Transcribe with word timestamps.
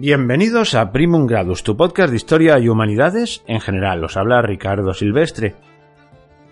Bienvenidos 0.00 0.74
a 0.74 0.92
Primum 0.92 1.26
Gradus, 1.26 1.62
tu 1.62 1.76
podcast 1.76 2.08
de 2.08 2.16
historia 2.16 2.58
y 2.58 2.70
humanidades 2.70 3.44
en 3.46 3.60
general. 3.60 4.02
Os 4.02 4.16
habla 4.16 4.40
Ricardo 4.40 4.94
Silvestre. 4.94 5.56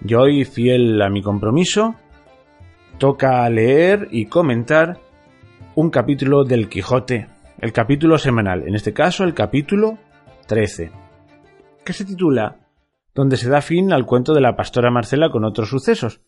Yo 0.02 0.20
hoy, 0.20 0.44
fiel 0.44 1.00
a 1.00 1.08
mi 1.08 1.22
compromiso, 1.22 1.94
toca 2.98 3.48
leer 3.48 4.08
y 4.10 4.26
comentar 4.26 5.00
un 5.76 5.88
capítulo 5.88 6.44
del 6.44 6.68
Quijote, 6.68 7.30
el 7.58 7.72
capítulo 7.72 8.18
semanal, 8.18 8.68
en 8.68 8.74
este 8.74 8.92
caso 8.92 9.24
el 9.24 9.32
capítulo 9.32 9.96
13, 10.46 10.92
que 11.86 11.92
se 11.94 12.04
titula 12.04 12.56
Donde 13.14 13.38
se 13.38 13.48
da 13.48 13.62
fin 13.62 13.94
al 13.94 14.04
cuento 14.04 14.34
de 14.34 14.42
la 14.42 14.56
pastora 14.56 14.90
Marcela 14.90 15.30
con 15.30 15.46
otros 15.46 15.70
sucesos. 15.70 16.20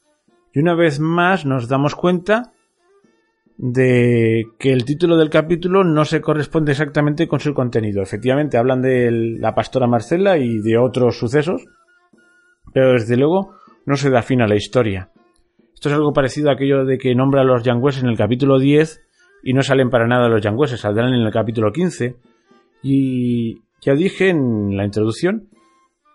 Y 0.55 0.61
una 0.61 0.75
vez 0.75 1.01
más 1.01 1.45
nos 1.45 1.69
damos 1.69 1.95
cuenta 1.95 2.55
de 3.63 4.47
que 4.59 4.73
el 4.73 4.87
título 4.87 5.19
del 5.19 5.29
capítulo 5.29 5.85
no 5.85 6.07
se 6.07 6.23
corresponde 6.23 6.73
exactamente 6.73 7.29
con 7.29 7.41
su 7.41 7.53
contenido. 7.53 8.01
Efectivamente, 8.03 8.57
hablan 8.57 8.81
de 8.81 9.11
la 9.39 9.55
pastora 9.55 9.87
Marcela 9.87 10.39
y 10.39 10.61
de 10.61 10.79
otros 10.79 11.19
sucesos, 11.19 11.67
pero 12.73 12.93
desde 12.93 13.19
luego 13.19 13.53
no 13.85 13.97
se 13.97 14.09
da 14.09 14.23
fin 14.23 14.41
a 14.41 14.49
la 14.49 14.57
historia. 14.57 15.11
Esto 15.75 15.91
es 15.91 15.95
algo 15.95 16.15
parecido 16.15 16.49
a 16.49 16.55
aquello 16.55 16.87
de 16.87 16.97
que 16.97 17.15
nombra 17.15 17.43
a 17.43 17.45
los 17.45 17.63
yangüeses 17.63 18.03
en 18.03 18.09
el 18.09 18.17
capítulo 18.17 18.59
10 18.59 19.03
y 19.43 19.53
no 19.53 19.63
salen 19.63 19.91
para 19.91 20.07
nada 20.07 20.31
los 20.31 20.41
yangüeses, 20.41 20.81
saldrán 20.81 21.13
en 21.13 21.21
el 21.21 21.31
capítulo 21.31 21.71
15. 21.71 22.17
Y 22.83 23.61
ya 23.83 23.93
dije 23.93 24.31
en 24.31 24.75
la 24.75 24.87
introducción 24.87 25.51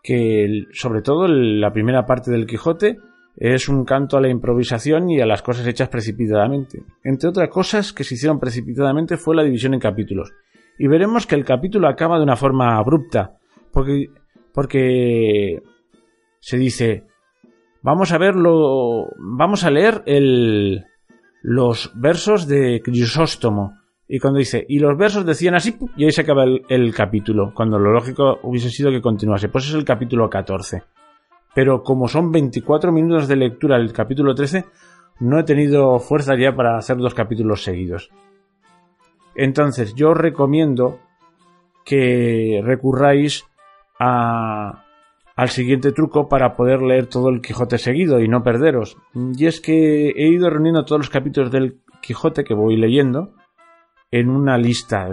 que 0.02 0.64
sobre 0.74 1.04
todo 1.04 1.28
la 1.28 1.72
primera 1.72 2.08
parte 2.08 2.32
del 2.32 2.48
Quijote 2.48 2.98
es 3.38 3.68
un 3.68 3.84
canto 3.84 4.18
a 4.18 4.22
la 4.22 4.30
improvisación 4.30 5.10
y 5.10 5.20
a 5.20 5.26
las 5.26 5.42
cosas 5.42 5.68
hechas 5.68 5.90
precipitadamente. 5.90 6.84
Entre 7.04 7.30
otras 7.30 7.50
cosas 7.50 7.92
que 7.92 8.04
se 8.04 8.16
hicieron 8.16 8.40
precipitadamente 8.40 9.18
fue 9.18 9.36
la 9.36 9.44
división 9.44 9.74
en 9.74 9.80
capítulos. 9.80 10.34
Y 10.78 10.88
veremos 10.88 11.26
que 11.26 11.36
el 11.36 11.46
capítulo 11.46 11.88
acaba 11.88 12.18
de 12.18 12.24
una 12.24 12.36
forma 12.36 12.78
abrupta, 12.78 13.38
porque, 13.72 14.08
porque 14.54 15.62
se 16.40 16.58
dice, 16.58 17.06
vamos 17.82 18.12
a 18.12 18.18
verlo, 18.18 19.08
vamos 19.18 19.64
a 19.64 19.72
leer 19.72 20.04
el, 20.06 20.86
los 21.42 21.92
versos 21.96 22.48
de 22.48 22.82
Crisóstomo. 22.84 23.80
Y 24.08 24.20
cuando 24.20 24.40
dice, 24.40 24.66
y 24.68 24.80
los 24.80 24.98
versos 24.98 25.26
decían 25.26 25.56
así, 25.56 25.76
y 25.98 26.06
ahí 26.06 26.12
se 26.12 26.22
acaba 26.22 26.44
el, 26.44 26.94
capítulo, 26.94 27.54
cuando 27.56 27.80
lo 27.80 27.92
lógico 27.92 28.40
hubiese 28.44 28.70
sido 28.70 28.92
que 28.92 29.02
continuase. 29.02 29.50
Pues 29.50 29.68
es 29.68 29.74
el 29.74 29.84
capítulo 29.84 30.30
14 30.30 30.84
pero 31.56 31.84
como 31.84 32.10
son 32.10 32.32
24 32.34 32.92
minutos 32.92 33.30
de 33.30 33.38
lectura 33.38 33.78
el 33.78 33.94
capítulo 33.94 34.36
13, 34.36 34.66
no 35.22 35.40
he 35.40 35.44
tenido 35.44 35.98
fuerza 36.00 36.36
ya 36.38 36.54
para 36.54 36.78
hacer 36.78 36.98
dos 36.98 37.14
capítulos 37.14 37.64
seguidos. 37.64 38.12
Entonces, 39.36 39.96
yo 39.96 40.10
os 40.10 40.18
recomiendo 40.18 41.00
que 41.86 42.62
recurráis 42.62 43.46
a, 44.00 44.84
al 45.38 45.50
siguiente 45.50 45.94
truco 45.94 46.28
para 46.28 46.58
poder 46.58 46.82
leer 46.82 47.08
todo 47.08 47.30
el 47.30 47.42
Quijote 47.42 47.78
seguido 47.78 48.20
y 48.20 48.28
no 48.28 48.44
perderos. 48.44 48.98
Y 49.14 49.46
es 49.46 49.62
que 49.62 50.10
he 50.10 50.28
ido 50.28 50.50
reuniendo 50.50 50.84
todos 50.84 51.00
los 51.00 51.10
capítulos 51.10 51.52
del 51.52 51.80
Quijote 52.02 52.44
que 52.44 52.54
voy 52.54 52.76
leyendo 52.76 53.34
en 54.12 54.30
una 54.30 54.58
lista. 54.58 55.08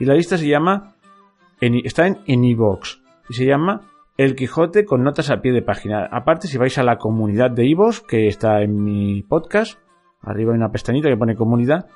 Y 0.00 0.06
la 0.06 0.14
lista 0.14 0.36
se 0.36 0.48
llama, 0.48 0.96
está 1.60 2.08
en 2.08 2.44
iVoox, 2.44 2.98
y 3.28 3.34
se 3.34 3.44
llama 3.44 3.91
el 4.16 4.36
Quijote 4.36 4.84
con 4.84 5.02
notas 5.02 5.30
a 5.30 5.40
pie 5.40 5.52
de 5.52 5.62
página. 5.62 6.06
Aparte, 6.10 6.48
si 6.48 6.58
vais 6.58 6.76
a 6.78 6.82
la 6.82 6.98
comunidad 6.98 7.50
de 7.50 7.66
Ivos, 7.66 8.02
que 8.02 8.28
está 8.28 8.62
en 8.62 8.82
mi 8.82 9.22
podcast, 9.22 9.78
arriba 10.20 10.52
hay 10.52 10.58
una 10.58 10.70
pestañita 10.70 11.08
que 11.08 11.16
pone 11.16 11.34
comunidad, 11.34 11.86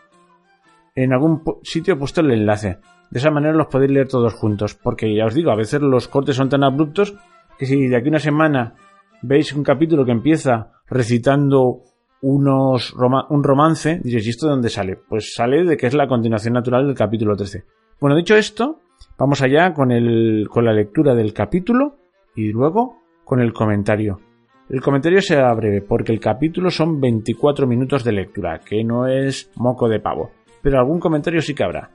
en 0.94 1.12
algún 1.12 1.42
sitio 1.62 1.94
he 1.94 1.96
puesto 1.98 2.22
el 2.22 2.30
enlace. 2.30 2.78
De 3.10 3.18
esa 3.18 3.30
manera 3.30 3.54
los 3.54 3.66
podéis 3.66 3.92
leer 3.92 4.08
todos 4.08 4.34
juntos, 4.34 4.74
porque 4.74 5.14
ya 5.14 5.26
os 5.26 5.34
digo, 5.34 5.50
a 5.50 5.56
veces 5.56 5.80
los 5.80 6.08
cortes 6.08 6.36
son 6.36 6.48
tan 6.48 6.64
abruptos 6.64 7.14
que 7.58 7.66
si 7.66 7.86
de 7.86 7.96
aquí 7.96 8.08
una 8.08 8.18
semana 8.18 8.74
veis 9.22 9.52
un 9.52 9.62
capítulo 9.62 10.04
que 10.04 10.12
empieza 10.12 10.72
recitando 10.88 11.82
unos 12.22 12.94
un 13.28 13.44
romance, 13.44 14.00
diréis, 14.02 14.26
¿y 14.26 14.30
esto 14.30 14.46
de 14.46 14.52
dónde 14.52 14.70
sale? 14.70 14.96
Pues 14.96 15.34
sale 15.34 15.64
de 15.64 15.76
que 15.76 15.86
es 15.86 15.94
la 15.94 16.08
continuación 16.08 16.54
natural 16.54 16.86
del 16.86 16.96
capítulo 16.96 17.36
13. 17.36 17.64
Bueno, 18.00 18.16
dicho 18.16 18.34
esto, 18.34 18.80
vamos 19.18 19.42
allá 19.42 19.72
con, 19.72 19.92
el, 19.92 20.48
con 20.50 20.64
la 20.64 20.72
lectura 20.72 21.14
del 21.14 21.32
capítulo 21.32 21.98
y 22.36 22.52
luego 22.52 22.98
con 23.24 23.40
el 23.40 23.52
comentario. 23.52 24.20
El 24.68 24.80
comentario 24.80 25.20
será 25.20 25.52
breve 25.54 25.80
porque 25.80 26.12
el 26.12 26.20
capítulo 26.20 26.70
son 26.70 27.00
24 27.00 27.66
minutos 27.66 28.04
de 28.04 28.12
lectura, 28.12 28.60
que 28.64 28.84
no 28.84 29.06
es 29.06 29.50
moco 29.56 29.88
de 29.88 30.00
pavo, 30.00 30.30
pero 30.62 30.78
algún 30.78 31.00
comentario 31.00 31.40
sí 31.40 31.54
que 31.54 31.64
habrá. 31.64 31.90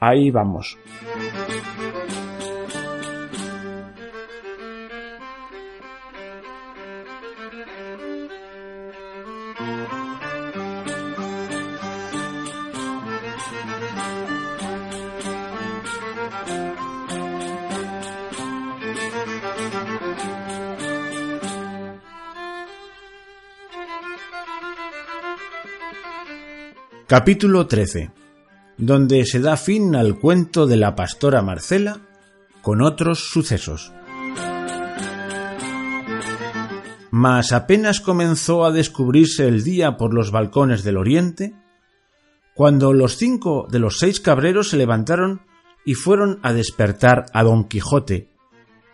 Ahí 0.00 0.30
vamos. 0.30 0.78
Capítulo 27.12 27.66
13, 27.66 28.10
donde 28.78 29.26
se 29.26 29.38
da 29.38 29.58
fin 29.58 29.94
al 29.94 30.18
cuento 30.18 30.66
de 30.66 30.78
la 30.78 30.94
pastora 30.94 31.42
Marcela 31.42 32.00
con 32.62 32.80
otros 32.80 33.28
sucesos. 33.30 33.92
Mas 37.10 37.52
apenas 37.52 38.00
comenzó 38.00 38.64
a 38.64 38.72
descubrirse 38.72 39.46
el 39.46 39.62
día 39.62 39.98
por 39.98 40.14
los 40.14 40.30
balcones 40.30 40.84
del 40.84 40.96
oriente, 40.96 41.54
cuando 42.54 42.94
los 42.94 43.18
cinco 43.18 43.68
de 43.70 43.78
los 43.78 43.98
seis 43.98 44.18
cabreros 44.18 44.70
se 44.70 44.78
levantaron 44.78 45.42
y 45.84 45.92
fueron 45.92 46.40
a 46.42 46.54
despertar 46.54 47.26
a 47.34 47.42
don 47.42 47.68
Quijote 47.68 48.31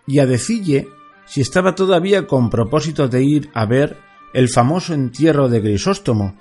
y 0.08 0.20
a 0.20 0.26
decille 0.26 0.88
si 1.26 1.42
estaba 1.42 1.74
todavía 1.74 2.26
con 2.26 2.48
propósito 2.48 3.06
de 3.08 3.22
ir 3.22 3.50
a 3.52 3.66
ver 3.66 3.98
el 4.32 4.48
famoso 4.48 4.94
entierro 4.94 5.50
de 5.50 5.60
Grisóstomo, 5.60 6.36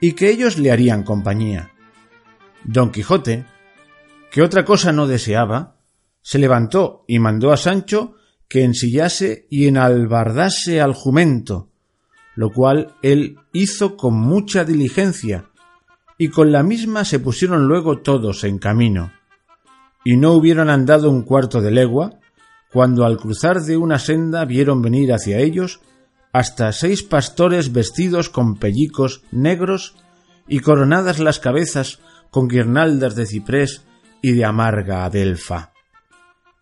y 0.00 0.12
que 0.12 0.28
ellos 0.28 0.58
le 0.58 0.70
harían 0.70 1.02
compañía. 1.02 1.72
Don 2.62 2.90
Quijote, 2.92 3.46
que 4.30 4.42
otra 4.42 4.66
cosa 4.66 4.92
no 4.92 5.06
deseaba, 5.06 5.78
se 6.20 6.38
levantó 6.38 7.04
y 7.08 7.18
mandó 7.18 7.52
a 7.52 7.56
Sancho 7.56 8.16
que 8.48 8.62
ensillase 8.62 9.46
y 9.50 9.66
enalbardase 9.66 10.82
al 10.82 10.92
jumento, 10.92 11.70
lo 12.34 12.50
cual 12.50 12.94
él 13.02 13.38
hizo 13.54 13.96
con 13.96 14.14
mucha 14.14 14.64
diligencia, 14.64 15.50
y 16.18 16.28
con 16.28 16.52
la 16.52 16.62
misma 16.62 17.06
se 17.06 17.18
pusieron 17.18 17.66
luego 17.66 18.02
todos 18.02 18.44
en 18.44 18.58
camino. 18.58 19.12
Y 20.04 20.18
no 20.18 20.32
hubieron 20.32 20.68
andado 20.68 21.10
un 21.10 21.22
cuarto 21.22 21.62
de 21.62 21.70
legua, 21.70 22.20
cuando 22.76 23.06
al 23.06 23.16
cruzar 23.16 23.62
de 23.62 23.78
una 23.78 23.98
senda 23.98 24.44
vieron 24.44 24.82
venir 24.82 25.10
hacia 25.10 25.38
ellos 25.38 25.80
hasta 26.30 26.72
seis 26.72 27.02
pastores 27.02 27.72
vestidos 27.72 28.28
con 28.28 28.56
pellicos 28.56 29.22
negros 29.30 29.96
y 30.46 30.60
coronadas 30.60 31.18
las 31.18 31.40
cabezas 31.40 32.00
con 32.30 32.48
guirnaldas 32.48 33.16
de 33.16 33.24
ciprés 33.24 33.86
y 34.20 34.32
de 34.32 34.44
amarga 34.44 35.06
adelfa. 35.06 35.72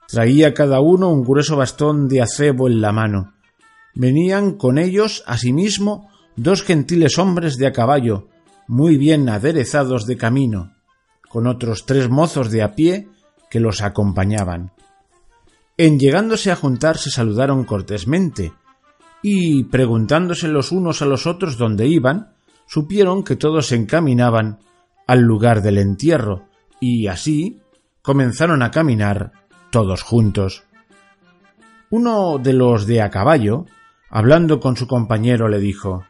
Traía 0.07 0.55
cada 0.55 0.79
uno 0.79 1.11
un 1.11 1.25
grueso 1.25 1.57
bastón 1.57 2.07
de 2.07 2.23
acebo 2.23 2.69
en 2.69 2.81
la 2.81 2.93
mano. 2.93 3.35
Venían 3.97 4.53
con 4.53 4.79
ellos 4.79 5.25
asimismo 5.27 6.11
dos 6.37 6.63
gentiles 6.63 7.19
hombres 7.19 7.57
de 7.57 7.67
a 7.67 7.73
caballo, 7.73 8.29
muy 8.69 8.99
bien 8.99 9.29
aderezados 9.29 10.07
de 10.07 10.17
camino, 10.17 10.77
con 11.29 11.49
otros 11.49 11.87
tres 11.87 12.09
mozos 12.09 12.53
de 12.53 12.63
a 12.63 12.77
pie 12.77 13.09
que 13.51 13.59
los 13.59 13.83
acompañaban. 13.83 14.74
En 15.77 15.99
llegándose 15.99 16.53
a 16.53 16.57
juntar 16.57 16.99
se 16.99 17.11
saludaron 17.11 17.65
cortésmente, 17.65 18.53
y 19.23 19.65
preguntándose 19.65 20.47
los 20.49 20.71
unos 20.71 21.03
a 21.03 21.07
los 21.07 21.27
otros 21.27 21.59
dónde 21.59 21.89
iban, 21.89 22.35
supieron 22.67 23.25
que 23.25 23.35
todos 23.35 23.67
se 23.67 23.77
encaminaban 23.77 24.61
al 25.07 25.23
lugar 25.23 25.63
del 25.63 25.79
entierro, 25.79 26.49
y 26.81 27.09
así 27.09 27.61
comenzaron 28.03 28.63
a 28.63 28.71
caminar 28.71 29.33
todos 29.71 30.03
juntos. 30.03 30.65
Uno 31.91 32.39
de 32.39 32.53
los 32.53 32.87
de 32.87 33.03
a 33.03 33.11
caballo, 33.11 33.67
hablando 34.11 34.61
con 34.61 34.77
su 34.77 34.87
compañero, 34.87 35.49
le 35.49 35.59
dijo 35.59 36.05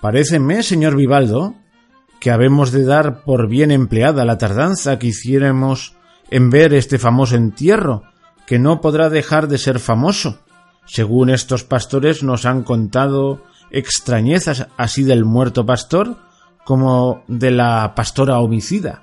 Paréceme, 0.00 0.62
señor 0.62 0.96
Vivaldo, 0.96 1.56
que 2.20 2.30
habemos 2.30 2.72
de 2.72 2.84
dar 2.84 3.24
por 3.24 3.48
bien 3.48 3.70
empleada 3.70 4.24
la 4.24 4.38
tardanza 4.38 4.98
que 4.98 5.08
hiciéramos 5.08 5.95
en 6.30 6.50
ver 6.50 6.74
este 6.74 6.98
famoso 6.98 7.36
entierro, 7.36 8.02
que 8.46 8.58
no 8.58 8.80
podrá 8.80 9.10
dejar 9.10 9.48
de 9.48 9.58
ser 9.58 9.78
famoso, 9.80 10.38
según 10.86 11.30
estos 11.30 11.64
pastores 11.64 12.22
nos 12.22 12.46
han 12.46 12.62
contado 12.62 13.42
extrañezas 13.70 14.68
así 14.76 15.02
del 15.02 15.24
muerto 15.24 15.66
pastor 15.66 16.16
como 16.64 17.24
de 17.26 17.50
la 17.50 17.94
pastora 17.94 18.38
homicida. 18.40 19.02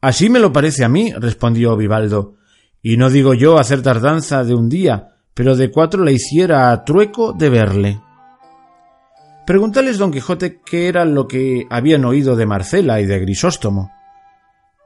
Así 0.00 0.30
me 0.30 0.38
lo 0.38 0.52
parece 0.52 0.84
a 0.84 0.88
mí, 0.88 1.12
respondió 1.12 1.76
Vivaldo, 1.76 2.36
y 2.82 2.96
no 2.96 3.10
digo 3.10 3.34
yo 3.34 3.58
hacer 3.58 3.82
tardanza 3.82 4.44
de 4.44 4.54
un 4.54 4.68
día, 4.68 5.16
pero 5.34 5.56
de 5.56 5.70
cuatro 5.70 6.04
le 6.04 6.12
hiciera 6.12 6.70
a 6.70 6.84
trueco 6.84 7.32
de 7.32 7.48
verle. 7.48 8.00
Preguntales 9.46 9.98
don 9.98 10.12
Quijote 10.12 10.60
qué 10.60 10.88
era 10.88 11.04
lo 11.04 11.26
que 11.26 11.66
habían 11.70 12.04
oído 12.04 12.36
de 12.36 12.46
Marcela 12.46 13.00
y 13.00 13.06
de 13.06 13.18
Grisóstomo. 13.18 13.90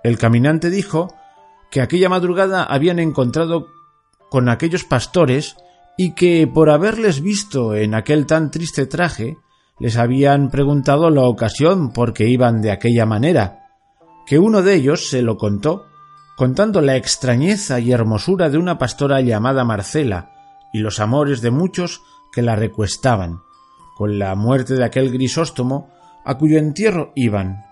El 0.02 0.18
caminante 0.18 0.70
dijo 0.70 1.14
que 1.70 1.80
aquella 1.80 2.08
madrugada 2.08 2.64
habían 2.64 2.98
encontrado 2.98 3.68
con 4.30 4.48
aquellos 4.48 4.84
pastores 4.84 5.56
y 5.96 6.14
que 6.14 6.46
por 6.46 6.70
haberles 6.70 7.20
visto 7.20 7.74
en 7.74 7.94
aquel 7.94 8.26
tan 8.26 8.50
triste 8.50 8.86
traje 8.86 9.36
les 9.78 9.96
habían 9.96 10.50
preguntado 10.50 11.10
la 11.10 11.22
ocasión 11.22 11.92
por 11.92 12.12
qué 12.12 12.28
iban 12.28 12.62
de 12.62 12.70
aquella 12.70 13.06
manera, 13.06 13.70
que 14.26 14.38
uno 14.38 14.62
de 14.62 14.74
ellos 14.74 15.08
se 15.08 15.22
lo 15.22 15.36
contó, 15.36 15.86
contando 16.36 16.80
la 16.80 16.96
extrañeza 16.96 17.80
y 17.80 17.92
hermosura 17.92 18.48
de 18.48 18.58
una 18.58 18.78
pastora 18.78 19.20
llamada 19.20 19.64
Marcela 19.64 20.30
y 20.72 20.78
los 20.78 21.00
amores 21.00 21.40
de 21.42 21.50
muchos 21.50 22.02
que 22.32 22.42
la 22.42 22.56
recuestaban, 22.56 23.40
con 23.96 24.18
la 24.18 24.34
muerte 24.34 24.74
de 24.74 24.84
aquel 24.84 25.12
Grisóstomo 25.12 25.90
a 26.24 26.38
cuyo 26.38 26.58
entierro 26.58 27.12
iban. 27.14 27.64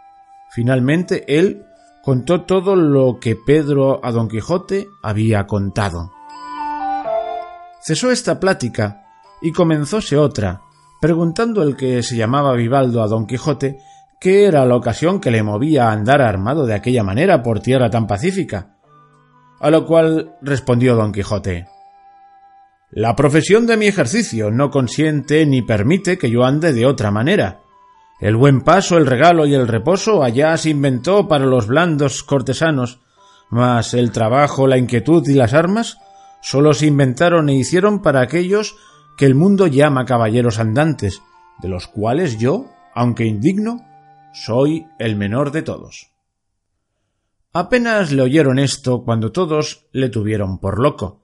Finalmente 0.51 1.25
él 1.39 1.65
contó 2.03 2.43
todo 2.43 2.77
lo 2.77 3.19
que 3.21 3.37
Pedro 3.37 4.01
a 4.05 4.11
don 4.13 4.29
Quijote 4.29 4.89
había 5.03 5.47
contado. 5.47 6.13
Cesó 7.83 8.11
esta 8.11 8.41
plática 8.41 9.05
y 9.43 9.53
comenzóse 9.53 10.17
otra, 10.17 10.63
preguntando 11.01 11.63
el 11.63 11.77
que 11.77 12.03
se 12.03 12.17
llamaba 12.17 12.55
Vivaldo 12.55 13.03
a 13.03 13.09
don 13.09 13.27
Quijote 13.27 13.79
qué 14.21 14.45
era 14.45 14.67
la 14.67 14.77
ocasión 14.77 15.19
que 15.19 15.31
le 15.31 15.43
movía 15.43 15.89
a 15.89 15.93
andar 15.93 16.21
armado 16.21 16.67
de 16.67 16.75
aquella 16.75 17.03
manera 17.03 17.43
por 17.43 17.61
tierra 17.61 17.91
tan 17.91 18.07
pacífica. 18.07 18.77
A 19.61 19.71
lo 19.71 19.87
cual 19.87 20.37
respondió 20.43 20.95
don 20.95 21.13
Quijote 21.13 21.67
La 22.91 23.17
profesión 23.17 23.67
de 23.67 23.77
mi 23.77 23.87
ejercicio 23.87 24.51
no 24.51 24.71
consiente 24.71 25.45
ni 25.47 25.63
permite 25.63 26.19
que 26.19 26.31
yo 26.31 26.45
ande 26.45 26.73
de 26.73 26.87
otra 26.87 27.11
manera. 27.11 27.61
El 28.21 28.37
buen 28.37 28.61
paso, 28.61 28.99
el 28.99 29.07
regalo 29.07 29.47
y 29.47 29.55
el 29.55 29.67
reposo 29.67 30.23
allá 30.23 30.55
se 30.59 30.71
inventó 30.71 31.27
para 31.27 31.47
los 31.47 31.67
blandos 31.67 32.23
cortesanos, 32.23 33.01
mas 33.49 33.95
el 33.95 34.13
trabajo, 34.13 34.67
la 34.67 34.77
inquietud 34.77 35.27
y 35.27 35.35
las 35.35 35.55
armas 35.55 35.97
sólo 36.43 36.75
se 36.75 36.87
inventaron 36.87 37.49
e 37.49 37.55
hicieron 37.55 38.03
para 38.03 38.21
aquellos 38.21 38.77
que 39.17 39.25
el 39.25 39.35
mundo 39.35 39.67
llama 39.67 40.05
caballeros 40.05 40.59
andantes, 40.59 41.23
de 41.61 41.69
los 41.69 41.87
cuales 41.87 42.39
yo, 42.39 42.67
aunque 42.95 43.25
indigno, 43.25 43.87
soy 44.33 44.87
el 44.99 45.17
menor 45.17 45.51
de 45.51 45.63
todos. 45.63 46.11
Apenas 47.53 48.13
le 48.13 48.23
oyeron 48.23 48.59
esto 48.59 49.03
cuando 49.03 49.33
todos 49.33 49.87
le 49.93 50.09
tuvieron 50.09 50.59
por 50.59 50.79
loco, 50.79 51.21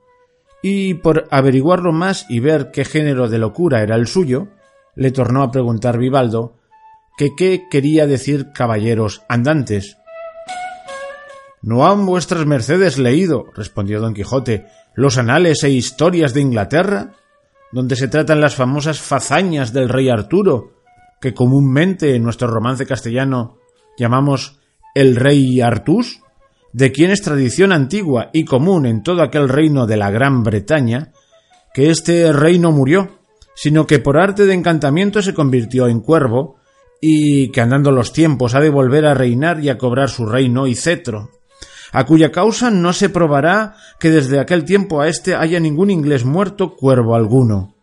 y 0.62 0.94
por 0.94 1.28
averiguarlo 1.30 1.92
más 1.92 2.26
y 2.28 2.40
ver 2.40 2.70
qué 2.70 2.84
género 2.84 3.28
de 3.28 3.38
locura 3.38 3.82
era 3.82 3.94
el 3.96 4.06
suyo, 4.06 4.48
le 4.94 5.10
tornó 5.12 5.42
a 5.42 5.50
preguntar 5.50 5.98
Vivaldo 5.98 6.56
que 7.16 7.34
qué 7.34 7.66
quería 7.70 8.06
decir 8.06 8.52
caballeros 8.52 9.22
andantes. 9.28 9.96
¿No 11.62 11.86
han 11.86 12.06
vuestras 12.06 12.46
mercedes 12.46 12.98
leído, 12.98 13.46
respondió 13.54 14.00
don 14.00 14.14
Quijote, 14.14 14.66
los 14.94 15.18
anales 15.18 15.64
e 15.64 15.70
historias 15.70 16.34
de 16.34 16.42
Inglaterra, 16.42 17.12
donde 17.72 17.96
se 17.96 18.08
tratan 18.08 18.40
las 18.40 18.54
famosas 18.54 19.00
fazañas 19.00 19.72
del 19.72 19.88
rey 19.88 20.08
Arturo, 20.08 20.74
que 21.20 21.34
comúnmente 21.34 22.14
en 22.14 22.22
nuestro 22.22 22.48
romance 22.48 22.86
castellano 22.86 23.58
llamamos 23.98 24.58
el 24.94 25.16
rey 25.16 25.60
Artús, 25.60 26.20
de 26.72 26.92
quien 26.92 27.10
es 27.10 27.22
tradición 27.22 27.72
antigua 27.72 28.30
y 28.32 28.44
común 28.44 28.86
en 28.86 29.02
todo 29.02 29.22
aquel 29.22 29.48
reino 29.48 29.86
de 29.86 29.96
la 29.96 30.10
Gran 30.10 30.42
Bretaña, 30.42 31.12
que 31.72 31.90
este 31.90 32.32
rey 32.32 32.58
no 32.58 32.70
murió, 32.70 33.18
sino 33.54 33.86
que 33.86 33.98
por 33.98 34.18
arte 34.18 34.44
de 34.44 34.54
encantamiento 34.54 35.22
se 35.22 35.34
convirtió 35.34 35.88
en 35.88 36.00
cuervo 36.00 36.55
y 37.00 37.50
que 37.50 37.60
andando 37.60 37.90
los 37.90 38.12
tiempos 38.12 38.54
ha 38.54 38.60
de 38.60 38.70
volver 38.70 39.06
a 39.06 39.14
reinar 39.14 39.62
y 39.62 39.68
a 39.68 39.78
cobrar 39.78 40.08
su 40.08 40.26
reino 40.26 40.66
y 40.66 40.74
cetro, 40.74 41.30
a 41.92 42.04
cuya 42.04 42.32
causa 42.32 42.70
no 42.70 42.92
se 42.92 43.08
probará 43.08 43.76
que 43.98 44.10
desde 44.10 44.40
aquel 44.40 44.64
tiempo 44.64 45.00
a 45.00 45.08
éste 45.08 45.34
haya 45.34 45.60
ningún 45.60 45.90
inglés 45.90 46.24
muerto 46.24 46.74
cuervo 46.74 47.14
alguno. 47.14 47.74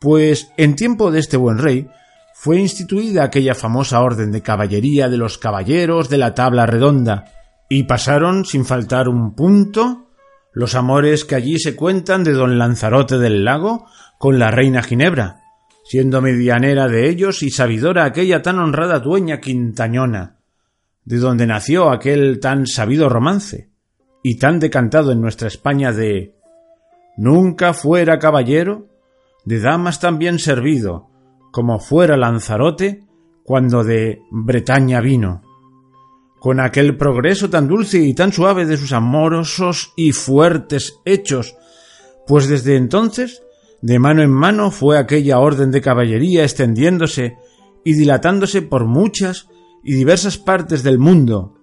Pues 0.00 0.50
en 0.56 0.76
tiempo 0.76 1.10
de 1.10 1.20
este 1.20 1.36
buen 1.36 1.58
rey 1.58 1.88
fue 2.34 2.58
instituida 2.58 3.24
aquella 3.24 3.54
famosa 3.54 4.00
orden 4.00 4.30
de 4.30 4.42
caballería 4.42 5.08
de 5.08 5.16
los 5.16 5.38
caballeros 5.38 6.08
de 6.08 6.18
la 6.18 6.34
tabla 6.34 6.66
redonda, 6.66 7.32
y 7.68 7.82
pasaron 7.82 8.44
sin 8.44 8.64
faltar 8.64 9.08
un 9.08 9.34
punto 9.34 10.06
los 10.52 10.74
amores 10.74 11.24
que 11.24 11.34
allí 11.34 11.58
se 11.58 11.76
cuentan 11.76 12.24
de 12.24 12.32
don 12.32 12.58
Lanzarote 12.58 13.18
del 13.18 13.44
Lago 13.44 13.86
con 14.18 14.38
la 14.38 14.50
reina 14.50 14.82
Ginebra, 14.82 15.47
siendo 15.88 16.20
medianera 16.20 16.86
de 16.86 17.08
ellos 17.08 17.42
y 17.42 17.48
sabidora 17.48 18.04
aquella 18.04 18.42
tan 18.42 18.58
honrada 18.58 18.98
dueña 18.98 19.40
quintañona, 19.40 20.36
de 21.06 21.16
donde 21.16 21.46
nació 21.46 21.90
aquel 21.90 22.40
tan 22.40 22.66
sabido 22.66 23.08
romance, 23.08 23.70
y 24.22 24.36
tan 24.36 24.60
decantado 24.60 25.12
en 25.12 25.22
nuestra 25.22 25.48
España 25.48 25.90
de 25.90 26.34
Nunca 27.16 27.72
fuera 27.72 28.18
caballero, 28.18 28.88
de 29.46 29.60
damas 29.60 29.98
tan 29.98 30.18
bien 30.18 30.38
servido, 30.38 31.08
como 31.52 31.78
fuera 31.78 32.18
Lanzarote, 32.18 33.06
cuando 33.42 33.82
de 33.82 34.20
Bretaña 34.30 35.00
vino, 35.00 35.42
con 36.38 36.60
aquel 36.60 36.98
progreso 36.98 37.48
tan 37.48 37.66
dulce 37.66 37.98
y 37.98 38.12
tan 38.12 38.30
suave 38.30 38.66
de 38.66 38.76
sus 38.76 38.92
amorosos 38.92 39.94
y 39.96 40.12
fuertes 40.12 41.00
hechos, 41.06 41.56
pues 42.26 42.46
desde 42.46 42.76
entonces 42.76 43.42
de 43.80 43.98
mano 43.98 44.22
en 44.22 44.30
mano 44.30 44.70
fue 44.70 44.98
aquella 44.98 45.38
orden 45.38 45.70
de 45.70 45.80
caballería 45.80 46.42
extendiéndose 46.42 47.36
y 47.84 47.94
dilatándose 47.94 48.62
por 48.62 48.84
muchas 48.86 49.48
y 49.84 49.94
diversas 49.94 50.36
partes 50.36 50.82
del 50.82 50.98
mundo, 50.98 51.54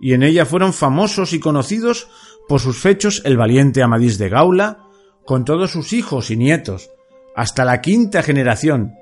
y 0.00 0.12
en 0.12 0.22
ella 0.22 0.46
fueron 0.46 0.72
famosos 0.72 1.32
y 1.32 1.40
conocidos 1.40 2.08
por 2.48 2.60
sus 2.60 2.80
fechos 2.80 3.22
el 3.24 3.36
valiente 3.36 3.82
Amadís 3.82 4.18
de 4.18 4.28
Gaula, 4.28 4.88
con 5.24 5.44
todos 5.44 5.72
sus 5.72 5.92
hijos 5.92 6.30
y 6.30 6.36
nietos, 6.36 6.90
hasta 7.34 7.64
la 7.64 7.80
quinta 7.80 8.22
generación, 8.22 8.94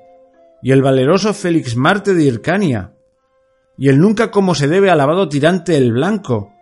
y 0.63 0.71
el 0.71 0.81
valeroso 0.81 1.33
Félix 1.33 1.75
Marte 1.75 2.15
de 2.15 2.23
Hircania, 2.23 2.95
y 3.77 3.89
el 3.89 3.99
nunca 3.99 4.31
como 4.31 4.55
se 4.55 4.67
debe 4.67 4.89
alabado 4.89 5.29
tirante 5.29 5.77
el 5.77 5.91
Blanco, 5.91 6.54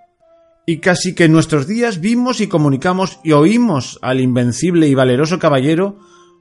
y 0.66 0.80
casi 0.80 1.14
que 1.14 1.26
en 1.26 1.32
nuestros 1.32 1.68
días 1.68 2.00
vimos 2.00 2.42
y 2.42 2.48
comunicamos 2.48 3.20
y 3.24 3.34
oímos 3.34 4.00
al 4.02 4.22
invencible 4.22 4.88
y 4.88 4.96
valeroso 4.96 5.40
caballero 5.40 5.98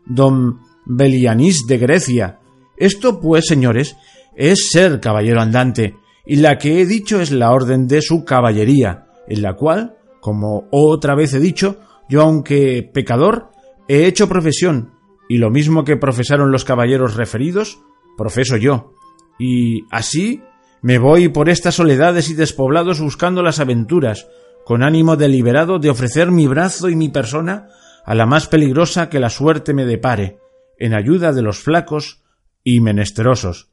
don 0.07 0.61
Belianís 0.85 1.67
de 1.67 1.79
Grecia. 1.79 2.41
Esto, 2.77 3.21
pues, 3.21 3.47
señores, 3.47 3.97
es 4.37 4.71
ser 4.71 5.01
caballero 5.01 5.41
andante, 5.41 5.97
y 6.25 6.37
la 6.37 6.59
que 6.59 6.81
he 6.81 6.87
dicho 6.87 7.21
es 7.21 7.31
la 7.33 7.53
orden 7.53 7.87
de 7.87 8.03
su 8.03 8.25
caballería, 8.25 9.07
en 9.29 9.43
la 9.43 9.55
cual, 9.55 9.97
como 10.21 10.69
otra 10.71 11.15
vez 11.15 11.35
he 11.35 11.41
dicho, 11.41 11.79
yo 12.09 12.23
aunque 12.23 12.89
pecador, 12.93 13.51
he 13.89 14.07
hecho 14.07 14.29
profesión, 14.29 14.93
y 15.29 15.39
lo 15.39 15.51
mismo 15.51 15.85
que 15.85 15.97
profesaron 15.97 16.51
los 16.51 16.65
caballeros 16.65 17.17
referidos, 17.17 17.81
profeso 18.17 18.57
yo, 18.57 18.93
y 19.39 19.85
así 19.91 20.43
me 20.83 20.99
voy 20.99 21.29
por 21.29 21.49
estas 21.49 21.77
soledades 21.77 22.29
y 22.29 22.35
despoblados 22.35 23.01
buscando 23.01 23.43
las 23.43 23.61
aventuras, 23.61 24.29
con 24.65 24.83
ánimo 24.83 25.17
deliberado 25.17 25.79
de 25.79 25.91
ofrecer 25.91 26.33
mi 26.33 26.49
brazo 26.49 26.89
y 26.89 26.97
mi 26.97 27.09
persona 27.09 27.69
a 28.05 28.15
la 28.17 28.27
más 28.27 28.49
peligrosa 28.49 29.09
que 29.09 29.21
la 29.21 29.31
suerte 29.31 29.75
me 29.75 29.87
depare, 29.87 30.39
en 30.77 30.93
ayuda 30.93 31.33
de 31.33 31.43
los 31.43 31.61
flacos 31.61 32.23
y 32.65 32.81
menesterosos. 32.81 33.71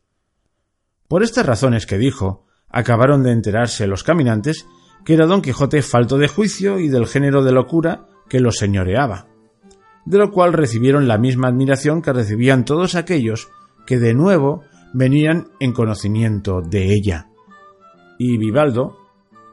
Por 1.07 1.23
estas 1.23 1.47
razones 1.47 1.87
que 1.87 1.97
dijo, 1.97 2.45
acabaron 2.69 3.23
de 3.23 3.31
enterarse 3.31 3.87
los 3.87 4.03
caminantes 4.03 4.67
que 5.03 5.15
era 5.15 5.25
don 5.25 5.41
Quijote 5.41 5.81
falto 5.81 6.19
de 6.19 6.27
juicio 6.27 6.79
y 6.79 6.89
del 6.89 7.07
género 7.07 7.43
de 7.43 7.51
locura 7.51 8.05
que 8.29 8.39
lo 8.39 8.51
señoreaba, 8.51 9.27
de 10.05 10.19
lo 10.19 10.31
cual 10.31 10.53
recibieron 10.53 11.07
la 11.07 11.17
misma 11.17 11.47
admiración 11.47 12.03
que 12.03 12.13
recibían 12.13 12.65
todos 12.65 12.93
aquellos 12.93 13.49
que 13.87 13.97
de 13.97 14.13
nuevo 14.13 14.63
venían 14.93 15.47
en 15.59 15.73
conocimiento 15.73 16.61
de 16.61 16.93
ella. 16.93 17.29
Y 18.17 18.37
Vivaldo, 18.37 18.97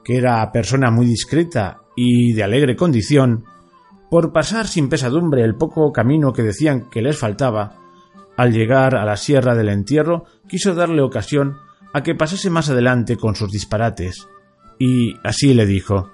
que 0.05 0.17
era 0.17 0.51
persona 0.53 0.91
muy 0.91 1.07
discreta 1.07 1.83
y 1.97 2.33
de 2.33 2.43
alegre 2.43 2.77
condición, 2.77 3.45
por 4.11 4.33
pasar 4.33 4.67
sin 4.67 4.89
pesadumbre 4.89 5.43
el 5.43 5.57
poco 5.57 5.93
camino 5.93 6.33
que 6.33 6.43
decían 6.43 6.89
que 6.91 7.03
les 7.03 7.19
faltaba, 7.19 7.79
al 8.37 8.53
llegar 8.53 8.95
a 8.95 9.05
la 9.05 9.17
sierra 9.17 9.55
del 9.55 9.69
entierro, 9.69 10.25
quiso 10.49 10.75
darle 10.75 11.03
ocasión 11.03 11.57
a 11.93 12.03
que 12.03 12.15
pasase 12.15 12.51
más 12.51 12.69
adelante 12.69 13.17
con 13.17 13.35
sus 13.35 13.51
disparates, 13.51 14.29
y 14.79 15.15
así 15.25 15.55
le 15.55 15.67
dijo 15.67 16.11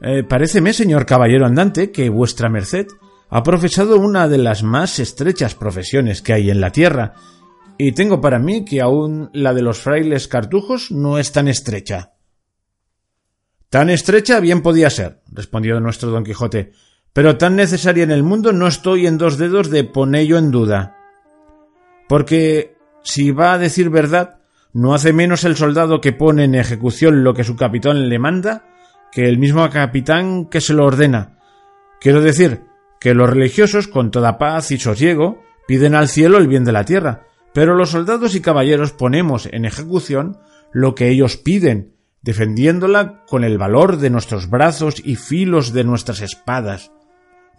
eh, 0.00 0.24
Paréceme, 0.24 0.72
señor 0.72 1.06
caballero 1.06 1.46
andante, 1.46 1.92
que 1.92 2.08
vuestra 2.08 2.48
merced 2.48 2.86
ha 3.30 3.42
profesado 3.42 3.98
una 3.98 4.28
de 4.28 4.38
las 4.38 4.62
más 4.62 4.98
estrechas 4.98 5.54
profesiones 5.54 6.20
que 6.20 6.32
hay 6.32 6.50
en 6.50 6.60
la 6.60 6.70
tierra, 6.70 7.14
y 7.84 7.90
tengo 7.90 8.20
para 8.20 8.38
mí 8.38 8.64
que 8.64 8.80
aún 8.80 9.28
la 9.32 9.52
de 9.52 9.60
los 9.60 9.80
frailes 9.80 10.28
cartujos 10.28 10.92
no 10.92 11.18
es 11.18 11.32
tan 11.32 11.48
estrecha. 11.48 12.12
Tan 13.70 13.90
estrecha 13.90 14.38
bien 14.38 14.62
podía 14.62 14.88
ser, 14.88 15.20
respondió 15.32 15.80
nuestro 15.80 16.10
don 16.10 16.22
Quijote, 16.22 16.70
pero 17.12 17.38
tan 17.38 17.56
necesaria 17.56 18.04
en 18.04 18.12
el 18.12 18.22
mundo 18.22 18.52
no 18.52 18.68
estoy 18.68 19.08
en 19.08 19.18
dos 19.18 19.36
dedos 19.36 19.68
de 19.68 19.82
ponello 19.82 20.38
en 20.38 20.52
duda. 20.52 20.96
Porque, 22.08 22.76
si 23.02 23.32
va 23.32 23.54
a 23.54 23.58
decir 23.58 23.90
verdad, 23.90 24.42
no 24.72 24.94
hace 24.94 25.12
menos 25.12 25.42
el 25.42 25.56
soldado 25.56 26.00
que 26.00 26.12
pone 26.12 26.44
en 26.44 26.54
ejecución 26.54 27.24
lo 27.24 27.34
que 27.34 27.42
su 27.42 27.56
capitán 27.56 28.08
le 28.08 28.18
manda 28.20 28.68
que 29.10 29.28
el 29.28 29.38
mismo 29.38 29.68
capitán 29.70 30.46
que 30.46 30.60
se 30.60 30.72
lo 30.72 30.86
ordena. 30.86 31.40
Quiero 32.00 32.20
decir, 32.20 32.62
que 33.00 33.12
los 33.12 33.28
religiosos, 33.28 33.88
con 33.88 34.12
toda 34.12 34.38
paz 34.38 34.70
y 34.70 34.78
sosiego, 34.78 35.42
piden 35.66 35.96
al 35.96 36.06
cielo 36.06 36.38
el 36.38 36.46
bien 36.46 36.64
de 36.64 36.70
la 36.70 36.84
tierra, 36.84 37.26
pero 37.52 37.74
los 37.74 37.90
soldados 37.90 38.34
y 38.34 38.40
caballeros 38.40 38.92
ponemos 38.92 39.46
en 39.46 39.64
ejecución 39.64 40.38
lo 40.72 40.94
que 40.94 41.08
ellos 41.08 41.36
piden, 41.36 41.94
defendiéndola 42.22 43.24
con 43.26 43.44
el 43.44 43.58
valor 43.58 43.98
de 43.98 44.10
nuestros 44.10 44.48
brazos 44.48 45.02
y 45.04 45.16
filos 45.16 45.72
de 45.72 45.84
nuestras 45.84 46.20
espadas, 46.20 46.92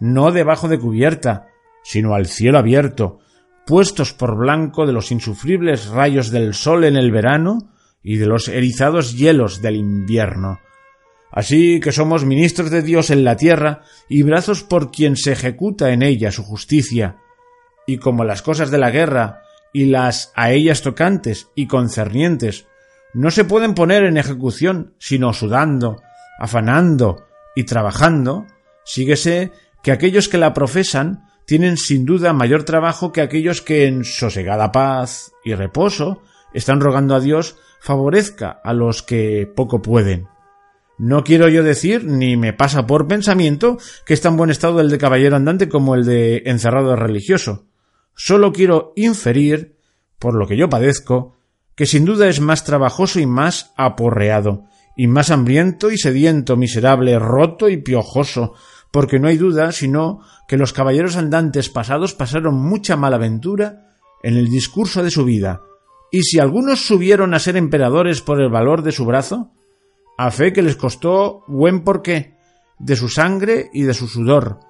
no 0.00 0.32
debajo 0.32 0.68
de 0.68 0.78
cubierta, 0.78 1.48
sino 1.82 2.14
al 2.14 2.26
cielo 2.26 2.58
abierto, 2.58 3.20
puestos 3.66 4.12
por 4.12 4.36
blanco 4.36 4.86
de 4.86 4.92
los 4.92 5.12
insufribles 5.12 5.88
rayos 5.88 6.30
del 6.30 6.54
sol 6.54 6.84
en 6.84 6.96
el 6.96 7.12
verano 7.12 7.70
y 8.02 8.16
de 8.16 8.26
los 8.26 8.48
erizados 8.48 9.16
hielos 9.16 9.62
del 9.62 9.76
invierno. 9.76 10.60
Así 11.30 11.80
que 11.80 11.90
somos 11.90 12.24
ministros 12.24 12.70
de 12.70 12.82
Dios 12.82 13.10
en 13.10 13.24
la 13.24 13.36
tierra 13.36 13.82
y 14.08 14.22
brazos 14.22 14.62
por 14.62 14.92
quien 14.92 15.16
se 15.16 15.32
ejecuta 15.32 15.90
en 15.90 16.02
ella 16.02 16.30
su 16.30 16.44
justicia. 16.44 17.16
Y 17.86 17.98
como 17.98 18.24
las 18.24 18.40
cosas 18.40 18.70
de 18.70 18.78
la 18.78 18.90
guerra 18.90 19.43
y 19.74 19.86
las 19.86 20.32
a 20.36 20.52
ellas 20.52 20.80
tocantes 20.80 21.48
y 21.54 21.66
concernientes 21.66 22.66
no 23.12 23.30
se 23.30 23.44
pueden 23.44 23.74
poner 23.74 24.04
en 24.04 24.16
ejecución 24.16 24.94
sino 24.98 25.34
sudando, 25.34 26.00
afanando 26.38 27.26
y 27.54 27.64
trabajando, 27.64 28.46
síguese 28.84 29.52
que 29.82 29.92
aquellos 29.92 30.28
que 30.28 30.38
la 30.38 30.54
profesan 30.54 31.28
tienen 31.44 31.76
sin 31.76 32.06
duda 32.06 32.32
mayor 32.32 32.64
trabajo 32.64 33.12
que 33.12 33.20
aquellos 33.20 33.60
que 33.60 33.86
en 33.86 34.04
sosegada 34.04 34.72
paz 34.72 35.32
y 35.44 35.54
reposo 35.54 36.22
están 36.54 36.80
rogando 36.80 37.14
a 37.14 37.20
Dios 37.20 37.56
favorezca 37.80 38.60
a 38.64 38.72
los 38.72 39.02
que 39.02 39.52
poco 39.54 39.82
pueden. 39.82 40.28
No 40.96 41.24
quiero 41.24 41.48
yo 41.48 41.64
decir, 41.64 42.04
ni 42.04 42.36
me 42.36 42.52
pasa 42.52 42.86
por 42.86 43.08
pensamiento, 43.08 43.78
que 44.06 44.14
es 44.14 44.20
tan 44.20 44.36
buen 44.36 44.50
estado 44.50 44.80
el 44.80 44.88
de 44.88 44.98
caballero 44.98 45.34
andante 45.34 45.68
como 45.68 45.96
el 45.96 46.04
de 46.04 46.44
encerrado 46.46 46.94
religioso. 46.94 47.66
Solo 48.14 48.52
quiero 48.52 48.92
inferir, 48.96 49.76
por 50.18 50.34
lo 50.34 50.46
que 50.46 50.56
yo 50.56 50.68
padezco, 50.68 51.36
que 51.74 51.86
sin 51.86 52.04
duda 52.04 52.28
es 52.28 52.40
más 52.40 52.64
trabajoso 52.64 53.20
y 53.20 53.26
más 53.26 53.72
aporreado, 53.76 54.64
y 54.96 55.08
más 55.08 55.30
hambriento 55.30 55.90
y 55.90 55.98
sediento, 55.98 56.56
miserable, 56.56 57.18
roto 57.18 57.68
y 57.68 57.78
piojoso, 57.78 58.54
porque 58.92 59.18
no 59.18 59.26
hay 59.26 59.36
duda 59.36 59.72
sino 59.72 60.20
que 60.46 60.56
los 60.56 60.72
caballeros 60.72 61.16
andantes 61.16 61.68
pasados 61.68 62.14
pasaron 62.14 62.54
mucha 62.54 62.96
malaventura 62.96 63.96
en 64.22 64.36
el 64.36 64.48
discurso 64.48 65.02
de 65.02 65.10
su 65.10 65.24
vida, 65.24 65.62
y 66.12 66.22
si 66.22 66.38
algunos 66.38 66.86
subieron 66.86 67.34
a 67.34 67.40
ser 67.40 67.56
emperadores 67.56 68.20
por 68.20 68.40
el 68.40 68.48
valor 68.48 68.82
de 68.82 68.92
su 68.92 69.04
brazo, 69.04 69.50
a 70.16 70.30
fe 70.30 70.52
que 70.52 70.62
les 70.62 70.76
costó 70.76 71.42
buen 71.48 71.82
porqué, 71.82 72.36
de 72.78 72.94
su 72.94 73.08
sangre 73.08 73.68
y 73.72 73.82
de 73.82 73.94
su 73.94 74.06
sudor, 74.06 74.60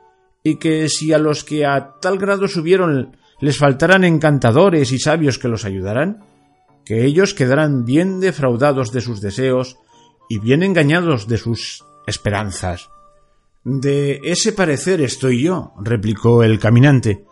y 0.42 0.56
que 0.56 0.88
si 0.88 1.12
a 1.12 1.18
los 1.18 1.44
que 1.44 1.66
a 1.66 1.96
tal 2.00 2.18
grado 2.18 2.48
subieron 2.48 3.16
les 3.40 3.58
faltaran 3.58 4.04
encantadores 4.04 4.92
y 4.92 4.98
sabios 4.98 5.38
que 5.38 5.48
los 5.48 5.64
ayudaran, 5.64 6.24
que 6.84 7.04
ellos 7.04 7.34
quedarán 7.34 7.84
bien 7.84 8.20
defraudados 8.20 8.92
de 8.92 9.00
sus 9.00 9.20
deseos 9.20 9.78
y 10.28 10.38
bien 10.38 10.62
engañados 10.62 11.28
de 11.28 11.38
sus 11.38 11.84
esperanzas. 12.06 12.88
De 13.64 14.20
ese 14.24 14.52
parecer 14.52 15.00
estoy 15.00 15.42
yo, 15.42 15.72
replicó 15.80 16.42
el 16.42 16.58
caminante. 16.58 17.24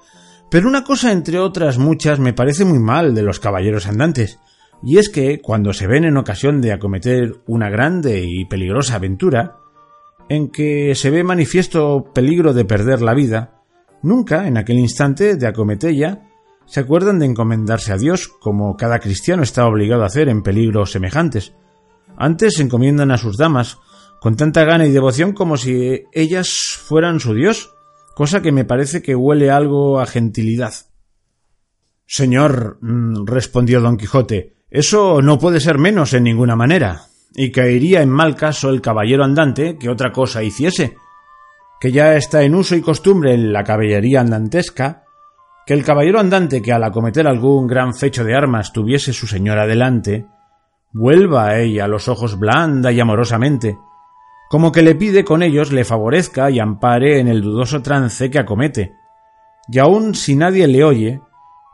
Pero 0.50 0.68
una 0.68 0.84
cosa 0.84 1.12
entre 1.12 1.38
otras 1.38 1.78
muchas 1.78 2.18
me 2.18 2.32
parece 2.32 2.64
muy 2.64 2.78
mal 2.78 3.14
de 3.14 3.22
los 3.22 3.40
caballeros 3.40 3.86
andantes, 3.86 4.38
y 4.82 4.98
es 4.98 5.08
que 5.08 5.40
cuando 5.40 5.72
se 5.72 5.86
ven 5.86 6.04
en 6.04 6.16
ocasión 6.16 6.60
de 6.60 6.72
acometer 6.72 7.36
una 7.46 7.70
grande 7.70 8.22
y 8.26 8.44
peligrosa 8.46 8.96
aventura, 8.96 9.58
en 10.28 10.50
que 10.50 10.94
se 10.94 11.10
ve 11.10 11.24
manifiesto 11.24 12.10
peligro 12.14 12.52
de 12.52 12.64
perder 12.64 13.02
la 13.02 13.14
vida, 13.14 13.61
nunca, 14.02 14.46
en 14.46 14.56
aquel 14.56 14.78
instante 14.78 15.36
de 15.36 15.46
acometella, 15.46 16.22
se 16.66 16.80
acuerdan 16.80 17.18
de 17.18 17.26
encomendarse 17.26 17.92
a 17.92 17.98
Dios, 17.98 18.28
como 18.28 18.76
cada 18.76 18.98
cristiano 18.98 19.42
está 19.42 19.66
obligado 19.66 20.02
a 20.02 20.06
hacer 20.06 20.28
en 20.28 20.42
peligros 20.42 20.92
semejantes. 20.92 21.52
Antes 22.16 22.54
se 22.54 22.62
encomiendan 22.62 23.10
a 23.10 23.18
sus 23.18 23.36
damas, 23.36 23.78
con 24.20 24.36
tanta 24.36 24.64
gana 24.64 24.86
y 24.86 24.92
devoción 24.92 25.32
como 25.32 25.56
si 25.56 26.04
ellas 26.12 26.78
fueran 26.80 27.20
su 27.20 27.34
Dios, 27.34 27.74
cosa 28.14 28.40
que 28.42 28.52
me 28.52 28.64
parece 28.64 29.02
que 29.02 29.16
huele 29.16 29.50
algo 29.50 30.00
a 30.00 30.06
gentilidad. 30.06 30.74
Señor, 32.06 32.78
mm, 32.80 33.26
respondió 33.26 33.80
don 33.80 33.96
Quijote, 33.96 34.54
eso 34.70 35.20
no 35.22 35.38
puede 35.38 35.60
ser 35.60 35.78
menos 35.78 36.14
en 36.14 36.24
ninguna 36.24 36.56
manera, 36.56 37.02
y 37.34 37.50
caería 37.50 38.02
en 38.02 38.10
mal 38.10 38.36
caso 38.36 38.70
el 38.70 38.80
caballero 38.80 39.24
andante 39.24 39.76
que 39.78 39.88
otra 39.88 40.12
cosa 40.12 40.42
hiciese, 40.42 40.96
que 41.82 41.90
ya 41.90 42.14
está 42.14 42.44
en 42.44 42.54
uso 42.54 42.76
y 42.76 42.80
costumbre 42.80 43.34
en 43.34 43.52
la 43.52 43.64
caballería 43.64 44.20
andantesca, 44.20 45.02
que 45.66 45.74
el 45.74 45.82
caballero 45.82 46.20
andante 46.20 46.62
que 46.62 46.72
al 46.72 46.84
acometer 46.84 47.26
algún 47.26 47.66
gran 47.66 47.92
fecho 47.92 48.22
de 48.22 48.36
armas 48.36 48.72
tuviese 48.72 49.12
su 49.12 49.26
señora 49.26 49.66
delante, 49.66 50.24
vuelva 50.92 51.48
a 51.48 51.58
ella 51.58 51.88
los 51.88 52.06
ojos 52.06 52.38
blanda 52.38 52.92
y 52.92 53.00
amorosamente, 53.00 53.76
como 54.48 54.70
que 54.70 54.82
le 54.82 54.94
pide 54.94 55.24
con 55.24 55.42
ellos 55.42 55.72
le 55.72 55.84
favorezca 55.84 56.52
y 56.52 56.60
ampare 56.60 57.18
en 57.18 57.26
el 57.26 57.42
dudoso 57.42 57.82
trance 57.82 58.30
que 58.30 58.38
acomete. 58.38 58.94
Y 59.66 59.80
aun 59.80 60.14
si 60.14 60.36
nadie 60.36 60.68
le 60.68 60.84
oye, 60.84 61.20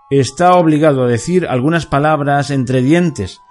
está 0.09 0.55
obligado 0.55 1.05
a 1.05 1.09
decir 1.09 1.47
algunas 1.47 1.85
palabras 1.85 2.51
entre 2.51 2.81
dientes, 2.81 3.43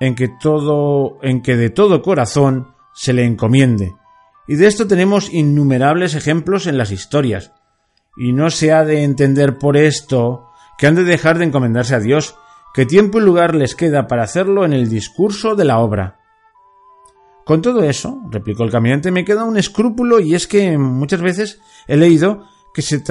en 0.00 0.16
que 0.16 0.26
todo, 0.26 1.18
en 1.22 1.42
que 1.42 1.56
de 1.56 1.70
todo 1.70 2.02
corazón 2.02 2.74
se 2.92 3.12
le 3.12 3.24
encomiende. 3.24 3.94
Y 4.46 4.56
de 4.56 4.66
esto 4.66 4.86
tenemos 4.86 5.32
innumerables 5.32 6.14
ejemplos 6.14 6.66
en 6.66 6.76
las 6.76 6.90
historias. 6.90 7.52
Y 8.16 8.32
no 8.32 8.50
se 8.50 8.72
ha 8.72 8.84
de 8.84 9.04
entender 9.04 9.58
por 9.58 9.76
esto 9.76 10.48
que 10.78 10.86
han 10.86 10.94
de 10.94 11.04
dejar 11.04 11.38
de 11.38 11.44
encomendarse 11.44 11.94
a 11.94 12.00
Dios, 12.00 12.36
que 12.74 12.86
tiempo 12.86 13.18
y 13.18 13.22
lugar 13.22 13.54
les 13.54 13.74
queda 13.74 14.06
para 14.06 14.24
hacerlo 14.24 14.64
en 14.64 14.72
el 14.72 14.88
discurso 14.88 15.54
de 15.54 15.64
la 15.64 15.78
obra. 15.78 16.18
Con 17.44 17.62
todo 17.62 17.82
eso, 17.82 18.20
replicó 18.30 18.64
el 18.64 18.70
caminante, 18.70 19.10
me 19.10 19.24
queda 19.24 19.44
un 19.44 19.56
escrúpulo 19.56 20.20
y 20.20 20.34
es 20.34 20.46
que 20.46 20.78
muchas 20.78 21.20
veces 21.20 21.60
he 21.86 21.96
leído 21.96 22.46
que 22.72 22.82
se, 22.82 23.02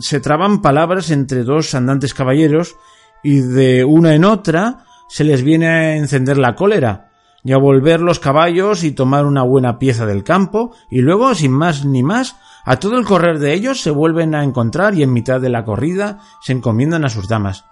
se 0.00 0.20
traban 0.20 0.62
palabras 0.62 1.10
entre 1.10 1.42
dos 1.42 1.74
andantes 1.74 2.14
caballeros 2.14 2.76
y 3.22 3.40
de 3.40 3.84
una 3.84 4.14
en 4.14 4.24
otra 4.24 4.84
se 5.08 5.24
les 5.24 5.42
viene 5.42 5.68
a 5.68 5.96
encender 5.96 6.38
la 6.38 6.54
cólera 6.54 7.13
y 7.44 7.52
a 7.52 7.58
volver 7.58 8.00
los 8.00 8.18
caballos 8.18 8.82
y 8.82 8.92
tomar 8.92 9.26
una 9.26 9.42
buena 9.42 9.78
pieza 9.78 10.06
del 10.06 10.24
campo 10.24 10.72
y 10.90 11.02
luego, 11.02 11.34
sin 11.34 11.52
más 11.52 11.84
ni 11.84 12.02
más, 12.02 12.36
a 12.64 12.78
todo 12.78 12.96
el 12.96 13.04
correr 13.04 13.38
de 13.38 13.52
ellos 13.52 13.82
se 13.82 13.90
vuelven 13.90 14.34
a 14.34 14.42
encontrar 14.42 14.94
y 14.94 15.02
en 15.02 15.12
mitad 15.12 15.40
de 15.40 15.50
la 15.50 15.64
corrida 15.64 16.20
se 16.40 16.52
encomiendan 16.52 17.04
a 17.04 17.10
sus 17.10 17.28
damas. 17.28 17.66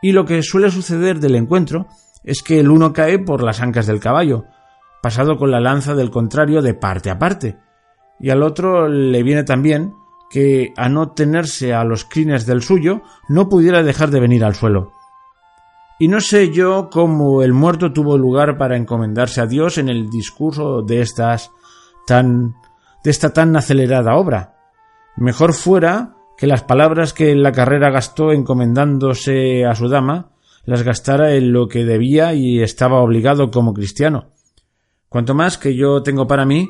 Y 0.00 0.12
lo 0.12 0.24
que 0.24 0.42
suele 0.42 0.70
suceder 0.70 1.20
del 1.20 1.36
encuentro 1.36 1.86
es 2.24 2.42
que 2.42 2.58
el 2.58 2.70
uno 2.70 2.92
cae 2.94 3.18
por 3.18 3.42
las 3.42 3.60
ancas 3.60 3.86
del 3.86 4.00
caballo, 4.00 4.46
pasado 5.02 5.36
con 5.36 5.50
la 5.50 5.60
lanza 5.60 5.94
del 5.94 6.10
contrario 6.10 6.62
de 6.62 6.74
parte 6.74 7.10
a 7.10 7.18
parte, 7.18 7.58
y 8.18 8.30
al 8.30 8.42
otro 8.42 8.88
le 8.88 9.22
viene 9.22 9.44
también 9.44 9.92
que 10.30 10.72
a 10.78 10.88
no 10.88 11.10
tenerse 11.10 11.74
a 11.74 11.84
los 11.84 12.06
crines 12.06 12.46
del 12.46 12.62
suyo 12.62 13.02
no 13.28 13.50
pudiera 13.50 13.82
dejar 13.82 14.10
de 14.10 14.20
venir 14.20 14.44
al 14.44 14.54
suelo. 14.54 14.92
Y 16.02 16.08
no 16.08 16.20
sé 16.20 16.50
yo 16.50 16.90
cómo 16.90 17.44
el 17.44 17.52
muerto 17.52 17.92
tuvo 17.92 18.18
lugar 18.18 18.58
para 18.58 18.76
encomendarse 18.76 19.40
a 19.40 19.46
Dios 19.46 19.78
en 19.78 19.88
el 19.88 20.10
discurso 20.10 20.82
de 20.82 21.00
estas 21.00 21.52
tan 22.08 22.56
de 23.04 23.10
esta 23.12 23.32
tan 23.32 23.54
acelerada 23.54 24.16
obra. 24.16 24.56
Mejor 25.16 25.54
fuera 25.54 26.16
que 26.36 26.48
las 26.48 26.64
palabras 26.64 27.12
que 27.12 27.36
la 27.36 27.52
carrera 27.52 27.92
gastó 27.92 28.32
encomendándose 28.32 29.64
a 29.64 29.76
su 29.76 29.88
dama 29.88 30.32
las 30.64 30.82
gastara 30.82 31.36
en 31.36 31.52
lo 31.52 31.68
que 31.68 31.84
debía 31.84 32.34
y 32.34 32.60
estaba 32.60 33.00
obligado 33.00 33.52
como 33.52 33.72
cristiano, 33.72 34.32
Cuanto 35.08 35.34
más 35.36 35.56
que 35.56 35.76
yo 35.76 36.02
tengo 36.02 36.26
para 36.26 36.44
mí 36.44 36.68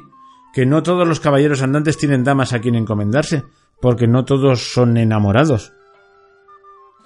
que 0.53 0.67
no 0.67 0.83
todos 0.83 1.09
los 1.09 1.21
caballeros 1.21 1.62
andantes 1.62 1.97
tienen 1.97 2.23
damas 2.23 2.53
a 2.53 2.61
quien 2.61 2.75
encomendarse, 2.75 3.45
porque 3.81 4.07
no 4.07 4.27
todos 4.27 4.75
son 4.75 4.99
enamorados. 4.99 5.73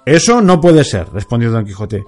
Eso 0.05 0.41
no 0.41 0.59
puede 0.59 0.83
ser, 0.83 1.07
respondió 1.13 1.51
don 1.51 1.63
Quijote. 1.63 2.03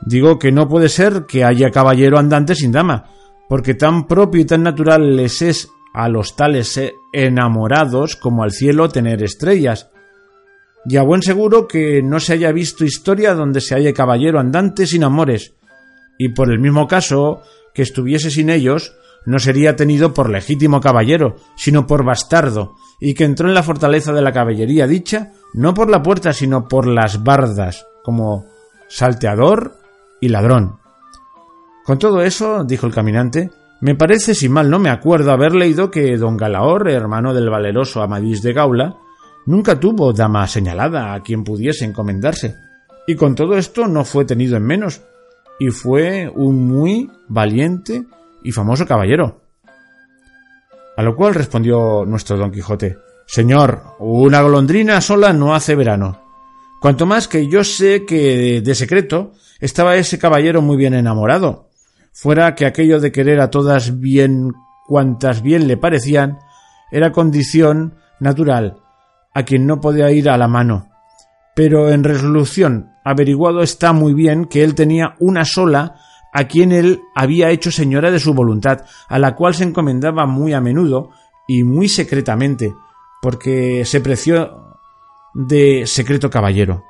Digo 0.00 0.38
que 0.38 0.52
no 0.52 0.68
puede 0.68 0.88
ser 0.88 1.26
que 1.26 1.44
haya 1.44 1.70
caballero 1.70 2.18
andante 2.18 2.54
sin 2.54 2.72
dama, 2.72 3.04
porque 3.48 3.74
tan 3.74 4.06
propio 4.06 4.40
y 4.40 4.44
tan 4.44 4.62
natural 4.62 5.16
les 5.16 5.42
es 5.42 5.70
a 5.92 6.08
los 6.08 6.36
tales 6.36 6.80
enamorados 7.12 8.16
como 8.16 8.42
al 8.42 8.52
cielo 8.52 8.88
tener 8.88 9.22
estrellas. 9.22 9.90
Y 10.84 10.96
a 10.96 11.02
buen 11.02 11.22
seguro 11.22 11.66
que 11.66 12.02
no 12.02 12.20
se 12.20 12.34
haya 12.34 12.52
visto 12.52 12.84
historia 12.84 13.34
donde 13.34 13.60
se 13.60 13.74
haya 13.74 13.92
caballero 13.92 14.38
andante 14.38 14.86
sin 14.86 15.04
amores, 15.04 15.54
y 16.18 16.30
por 16.30 16.52
el 16.52 16.60
mismo 16.60 16.86
caso 16.86 17.42
que 17.74 17.82
estuviese 17.82 18.30
sin 18.30 18.50
ellos, 18.50 18.94
no 19.24 19.38
sería 19.38 19.76
tenido 19.76 20.14
por 20.14 20.30
legítimo 20.30 20.80
caballero, 20.80 21.36
sino 21.56 21.86
por 21.86 22.04
bastardo, 22.04 22.76
y 23.00 23.14
que 23.14 23.24
entró 23.24 23.48
en 23.48 23.54
la 23.54 23.62
fortaleza 23.62 24.12
de 24.12 24.22
la 24.22 24.32
caballería 24.32 24.86
dicha, 24.86 25.32
no 25.54 25.74
por 25.74 25.90
la 25.90 26.02
puerta, 26.02 26.32
sino 26.32 26.66
por 26.66 26.86
las 26.86 27.22
bardas, 27.22 27.86
como 28.02 28.46
salteador 28.88 29.77
y 30.20 30.28
ladrón. 30.28 30.78
Con 31.84 31.98
todo 31.98 32.22
eso, 32.22 32.64
dijo 32.64 32.86
el 32.86 32.94
caminante, 32.94 33.50
me 33.80 33.94
parece, 33.94 34.34
si 34.34 34.48
mal 34.48 34.70
no 34.70 34.78
me 34.78 34.90
acuerdo, 34.90 35.32
haber 35.32 35.54
leído 35.54 35.90
que 35.90 36.16
don 36.16 36.36
Galaor, 36.36 36.88
hermano 36.90 37.32
del 37.32 37.50
valeroso 37.50 38.02
Amadís 38.02 38.42
de 38.42 38.52
Gaula, 38.52 38.96
nunca 39.46 39.78
tuvo 39.78 40.12
dama 40.12 40.46
señalada 40.46 41.14
a 41.14 41.22
quien 41.22 41.44
pudiese 41.44 41.84
encomendarse, 41.84 42.56
y 43.06 43.14
con 43.14 43.34
todo 43.34 43.56
esto 43.56 43.86
no 43.86 44.04
fue 44.04 44.24
tenido 44.24 44.56
en 44.56 44.64
menos, 44.64 45.02
y 45.58 45.70
fue 45.70 46.30
un 46.34 46.66
muy 46.66 47.10
valiente 47.28 48.04
y 48.42 48.52
famoso 48.52 48.86
caballero. 48.86 49.40
A 50.96 51.02
lo 51.02 51.14
cual 51.14 51.34
respondió 51.34 52.04
nuestro 52.04 52.36
don 52.36 52.50
Quijote 52.50 52.98
Señor, 53.30 53.82
una 53.98 54.40
golondrina 54.40 55.02
sola 55.02 55.34
no 55.34 55.54
hace 55.54 55.74
verano. 55.74 56.27
Cuanto 56.80 57.06
más 57.06 57.26
que 57.26 57.48
yo 57.48 57.64
sé 57.64 58.04
que 58.04 58.60
de 58.60 58.74
secreto 58.74 59.32
estaba 59.60 59.96
ese 59.96 60.18
caballero 60.18 60.62
muy 60.62 60.76
bien 60.76 60.94
enamorado, 60.94 61.70
fuera 62.12 62.54
que 62.54 62.66
aquello 62.66 63.00
de 63.00 63.10
querer 63.10 63.40
a 63.40 63.50
todas 63.50 63.98
bien 63.98 64.52
cuantas 64.86 65.42
bien 65.42 65.66
le 65.66 65.76
parecían, 65.76 66.38
era 66.90 67.12
condición 67.12 67.94
natural, 68.20 68.78
a 69.34 69.42
quien 69.42 69.66
no 69.66 69.80
podía 69.80 70.10
ir 70.12 70.30
a 70.30 70.38
la 70.38 70.48
mano. 70.48 70.88
Pero 71.54 71.90
en 71.90 72.04
resolución 72.04 72.92
averiguado 73.04 73.62
está 73.62 73.92
muy 73.92 74.14
bien 74.14 74.44
que 74.44 74.62
él 74.62 74.74
tenía 74.74 75.16
una 75.18 75.44
sola 75.44 75.96
a 76.32 76.44
quien 76.44 76.70
él 76.72 77.00
había 77.16 77.50
hecho 77.50 77.72
señora 77.72 78.10
de 78.12 78.20
su 78.20 78.34
voluntad, 78.34 78.84
a 79.08 79.18
la 79.18 79.34
cual 79.34 79.54
se 79.54 79.64
encomendaba 79.64 80.26
muy 80.26 80.52
a 80.52 80.60
menudo 80.60 81.10
y 81.48 81.64
muy 81.64 81.88
secretamente, 81.88 82.72
porque 83.20 83.84
se 83.84 84.00
preció 84.00 84.67
de 85.38 85.86
secreto 85.86 86.30
caballero. 86.30 86.84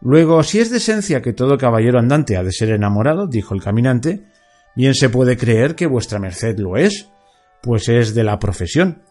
Luego, 0.00 0.42
si 0.42 0.58
es 0.58 0.68
de 0.68 0.78
esencia 0.78 1.22
que 1.22 1.32
todo 1.32 1.56
caballero 1.56 2.00
andante 2.00 2.36
ha 2.36 2.42
de 2.42 2.50
ser 2.50 2.70
enamorado, 2.70 3.28
dijo 3.28 3.54
el 3.54 3.62
caminante, 3.62 4.26
bien 4.74 4.94
se 4.94 5.08
puede 5.08 5.36
creer 5.36 5.76
que 5.76 5.86
vuestra 5.86 6.18
merced 6.18 6.58
lo 6.58 6.76
es, 6.76 7.08
pues 7.62 7.88
es 7.88 8.16
de 8.16 8.24
la 8.24 8.40
profesión. 8.40 9.02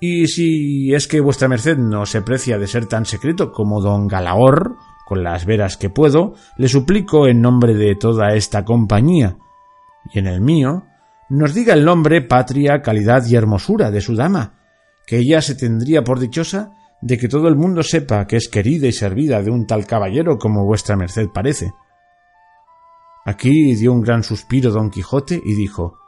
Y 0.00 0.26
si 0.26 0.92
es 0.92 1.06
que 1.06 1.20
vuestra 1.20 1.46
merced 1.46 1.78
no 1.78 2.04
se 2.04 2.22
precia 2.22 2.58
de 2.58 2.66
ser 2.66 2.86
tan 2.86 3.06
secreto 3.06 3.52
como 3.52 3.80
don 3.80 4.08
Galaor, 4.08 4.74
con 5.06 5.22
las 5.22 5.46
veras 5.46 5.76
que 5.76 5.90
puedo, 5.90 6.34
le 6.56 6.66
suplico 6.66 7.28
en 7.28 7.40
nombre 7.40 7.74
de 7.74 7.94
toda 7.94 8.34
esta 8.34 8.64
compañía, 8.64 9.36
y 10.12 10.18
en 10.18 10.26
el 10.26 10.40
mío, 10.40 10.84
nos 11.30 11.54
diga 11.54 11.74
el 11.74 11.84
nombre, 11.84 12.22
patria, 12.22 12.82
calidad 12.82 13.24
y 13.24 13.36
hermosura 13.36 13.92
de 13.92 14.00
su 14.00 14.16
dama, 14.16 14.58
que 15.06 15.18
ella 15.18 15.40
se 15.40 15.54
tendría 15.54 16.02
por 16.02 16.18
dichosa 16.18 16.72
de 17.00 17.18
que 17.18 17.28
todo 17.28 17.48
el 17.48 17.56
mundo 17.56 17.82
sepa 17.82 18.26
que 18.26 18.36
es 18.36 18.48
querida 18.48 18.86
y 18.86 18.92
servida 18.92 19.42
de 19.42 19.50
un 19.50 19.66
tal 19.66 19.86
caballero 19.86 20.38
como 20.38 20.64
vuestra 20.64 20.96
merced 20.96 21.28
parece. 21.32 21.72
Aquí 23.24 23.74
dio 23.74 23.92
un 23.92 24.00
gran 24.00 24.22
suspiro 24.22 24.70
don 24.70 24.90
Quijote 24.90 25.40
y 25.44 25.54
dijo 25.54 25.98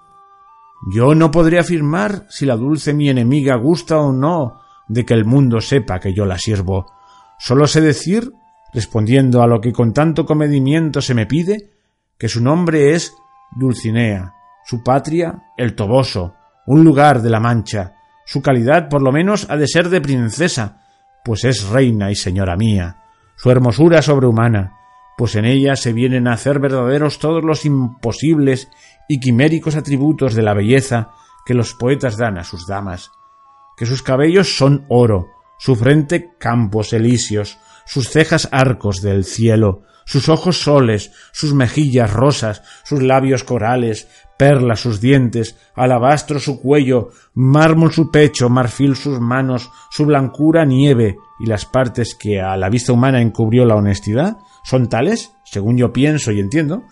Yo 0.93 1.15
no 1.15 1.30
podré 1.30 1.58
afirmar 1.58 2.26
si 2.28 2.47
la 2.47 2.56
dulce 2.56 2.95
mi 2.95 3.08
enemiga 3.08 3.56
gusta 3.56 3.99
o 3.99 4.12
no 4.12 4.60
de 4.88 5.04
que 5.04 5.15
el 5.15 5.25
mundo 5.25 5.60
sepa 5.60 6.00
que 6.00 6.15
yo 6.15 6.25
la 6.25 6.38
sirvo. 6.38 6.86
Solo 7.38 7.67
sé 7.67 7.80
decir, 7.80 8.32
respondiendo 8.73 9.43
a 9.43 9.47
lo 9.47 9.60
que 9.60 9.73
con 9.73 9.93
tanto 9.93 10.25
comedimiento 10.25 11.00
se 11.00 11.15
me 11.15 11.26
pide, 11.26 11.71
que 12.19 12.28
su 12.28 12.43
nombre 12.43 12.93
es 12.93 13.15
Dulcinea, 13.56 14.34
su 14.65 14.82
patria 14.82 15.45
el 15.56 15.75
Toboso, 15.75 16.34
un 16.67 16.84
lugar 16.84 17.23
de 17.23 17.30
la 17.30 17.41
Mancha, 17.41 17.95
su 18.26 18.43
calidad 18.43 18.88
por 18.88 19.02
lo 19.02 19.12
menos 19.12 19.47
ha 19.50 19.56
de 19.56 19.67
ser 19.67 19.88
de 19.88 20.00
princesa, 20.00 20.79
pues 21.25 21.45
es 21.45 21.69
reina 21.69 22.11
y 22.11 22.15
señora 22.15 22.56
mía, 22.56 23.04
su 23.37 23.50
hermosura 23.50 24.02
sobrehumana, 24.02 24.76
pues 25.17 25.37
en 25.37 25.45
ella 25.45 25.76
se 25.76 25.93
vienen 25.93 26.28
a 26.28 26.33
hacer 26.33 26.61
verdaderos 26.61 27.19
todos 27.19 27.45
los 27.45 27.65
imposibles 27.65 28.69
y 29.09 29.21
quiméricos 29.21 29.76
atributos 29.76 30.35
de 30.35 30.43
la 30.43 30.54
belleza 30.54 31.11
que 31.45 31.54
los 31.54 31.75
poetas 31.75 32.17
dan 32.17 32.39
a 32.39 32.45
sus 32.45 32.67
damas, 32.67 33.11
que 33.76 33.87
sus 33.87 34.02
cabellos 34.02 34.56
son 34.56 34.87
oro, 34.89 35.28
su 35.59 35.76
frente 35.76 36.37
campos 36.39 36.93
elíseos, 36.93 37.59
sus 37.85 38.09
cejas 38.09 38.49
arcos 38.52 39.02
del 39.02 39.25
cielo, 39.25 39.83
sus 40.06 40.28
ojos 40.28 40.63
soles, 40.63 41.13
sus 41.33 41.54
mejillas 41.54 42.13
rosas, 42.13 42.63
sus 42.85 43.02
labios 43.02 43.45
corales, 43.45 44.09
perlas 44.41 44.81
sus 44.81 45.03
dientes, 45.03 45.55
alabastro 45.75 46.41
su 46.41 46.63
cuello, 46.63 47.11
mármol 47.35 47.93
su 47.93 48.11
pecho, 48.11 48.49
marfil 48.49 48.97
sus 48.97 49.21
manos, 49.21 49.71
su 49.91 50.07
blancura 50.07 50.65
nieve, 50.65 51.19
y 51.41 51.45
las 51.45 51.67
partes 51.67 52.15
que 52.15 52.41
a 52.41 52.57
la 52.57 52.71
vista 52.71 52.95
humana 52.95 53.21
encubrió 53.21 53.67
la 53.67 53.75
honestidad, 53.75 54.39
son 54.65 54.89
tales, 54.89 55.35
según 55.45 55.76
yo 55.76 55.93
pienso 55.93 56.33
y 56.33 56.41
entiendo, 56.41 56.85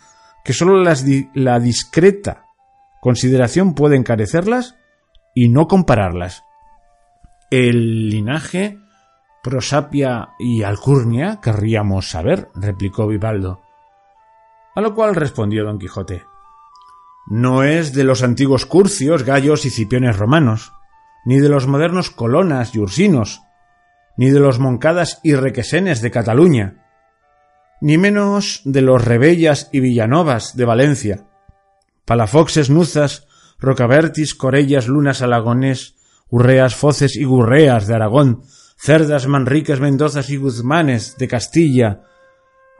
que 0.45 0.53
sólo 0.53 0.85
la 0.85 1.59
discreta 1.59 2.45
consideración 3.01 3.73
puede 3.73 3.97
encarecerlas 3.97 4.77
y 5.35 5.49
no 5.49 5.69
compararlas. 5.69 6.45
El 7.51 8.11
linaje, 8.11 8.79
prosapia 9.43 10.35
y 10.39 10.65
alcurnia 10.65 11.41
querríamos 11.43 12.11
saber, 12.11 12.51
replicó 12.55 13.07
Vivaldo. 13.07 13.63
A 14.75 14.83
lo 14.83 14.95
cual 14.95 15.15
respondió 15.15 15.65
don 15.65 15.79
Quijote 15.79 16.28
no 17.31 17.63
es 17.63 17.93
de 17.93 18.05
los 18.05 18.23
antiguos 18.23 18.65
curcios, 18.65 19.25
gallos 19.25 19.67
y 19.67 19.71
cipiones 19.71 20.17
romanos, 20.17 20.73
ni 21.27 21.39
de 21.41 21.51
los 21.51 21.67
modernos 21.67 22.11
colonas 22.11 22.75
y 22.75 22.79
ursinos, 22.79 23.43
ni 24.17 24.31
de 24.31 24.41
los 24.41 24.59
moncadas 24.59 25.21
y 25.23 25.35
requesenes 25.35 26.01
de 26.01 26.11
Cataluña, 26.11 26.87
ni 27.81 27.99
menos 27.99 28.63
de 28.65 28.81
los 28.81 29.05
rebellas 29.05 29.69
y 29.73 29.81
villanovas 29.81 30.57
de 30.57 30.65
Valencia, 30.65 31.27
palafoxes 32.07 32.71
nuzas, 32.71 33.27
rocabertis, 33.59 34.35
corellas, 34.35 34.89
lunas 34.89 35.21
alagones, 35.21 35.97
urreas, 36.31 36.75
foces 36.75 37.15
y 37.15 37.25
gurreas 37.25 37.87
de 37.87 37.95
Aragón, 37.95 38.43
cerdas, 38.79 39.27
manriques, 39.27 39.81
mendozas 39.81 40.31
y 40.31 40.37
guzmanes 40.37 41.17
de 41.19 41.29
Castilla, 41.29 42.03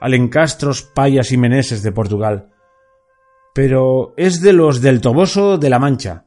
alencastros, 0.01 0.83
payas 0.83 1.33
y 1.33 1.37
meneses 1.37 1.83
de 1.83 1.93
Portugal, 1.93 2.49
pero 3.59 4.15
es 4.17 4.41
de 4.41 4.53
los 4.53 4.81
del 4.83 5.01
Toboso 5.01 5.59
de 5.59 5.69
la 5.69 5.81
Mancha, 5.81 6.27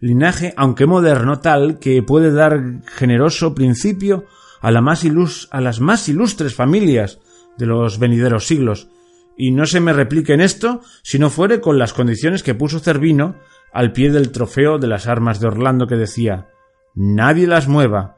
linaje 0.00 0.52
aunque 0.56 0.84
moderno 0.84 1.38
tal 1.38 1.78
que 1.78 2.02
puede 2.02 2.32
dar 2.32 2.82
generoso 2.86 3.54
principio 3.54 4.24
a, 4.60 4.72
la 4.72 4.80
más 4.80 5.06
a 5.52 5.60
las 5.60 5.78
más 5.78 6.08
ilustres 6.08 6.56
familias 6.56 7.20
de 7.56 7.66
los 7.66 8.00
venideros 8.00 8.48
siglos, 8.48 8.88
y 9.36 9.52
no 9.52 9.64
se 9.66 9.78
me 9.78 9.92
replique 9.92 10.34
en 10.34 10.40
esto 10.40 10.80
si 11.04 11.20
no 11.20 11.30
fuere 11.30 11.60
con 11.60 11.78
las 11.78 11.92
condiciones 11.92 12.42
que 12.42 12.56
puso 12.56 12.80
Cervino 12.80 13.36
al 13.72 13.92
pie 13.92 14.10
del 14.10 14.32
trofeo 14.32 14.78
de 14.78 14.88
las 14.88 15.06
armas 15.06 15.38
de 15.38 15.46
Orlando 15.46 15.86
que 15.86 15.94
decía 15.94 16.48
Nadie 16.96 17.46
las 17.46 17.68
mueva, 17.68 18.16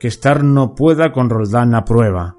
que 0.00 0.08
estar 0.08 0.42
no 0.42 0.74
pueda 0.74 1.12
con 1.12 1.28
Roldán 1.28 1.74
a 1.74 1.84
prueba. 1.84 2.36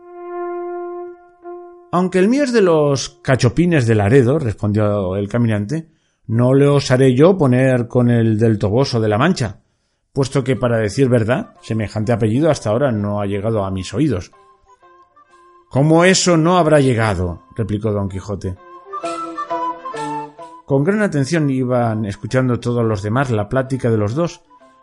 Aunque 1.91 2.19
el 2.19 2.27
mío 2.27 2.43
es 2.43 2.51
de 2.51 2.61
los 2.61 3.09
cachopines 3.21 3.87
de 3.87 3.95
Laredo, 3.95 4.39
respondió 4.39 5.15
el 5.15 5.29
caminante, 5.29 5.87
no 6.27 6.53
le 6.53 6.67
osaré 6.67 7.15
yo 7.15 7.37
poner 7.37 7.87
con 7.87 8.09
el 8.09 8.37
del 8.37 8.59
Toboso 8.59 8.99
de 8.99 9.07
la 9.07 9.17
Mancha, 9.17 9.61
puesto 10.11 10.43
que, 10.43 10.57
para 10.57 10.77
decir 10.77 11.07
verdad, 11.07 11.53
semejante 11.61 12.11
apellido 12.11 12.51
hasta 12.51 12.69
ahora 12.69 12.91
no 12.91 13.21
ha 13.21 13.25
llegado 13.25 13.63
a 13.63 13.71
mis 13.71 13.93
oídos. 13.93 14.31
¿Cómo 15.69 16.03
eso 16.03 16.35
no 16.35 16.57
habrá 16.57 16.81
llegado? 16.81 17.43
replicó 17.55 17.91
don 17.91 18.09
Quijote. 18.09 18.57
Con 20.65 20.83
gran 20.83 21.01
atención 21.01 21.49
iban 21.49 22.03
escuchando 22.03 22.59
todos 22.59 22.83
los 22.83 23.01
demás 23.01 23.31
la 23.31 23.47
plática 23.47 23.89
de 23.89 23.97
los 23.97 24.13
dos, 24.15 24.41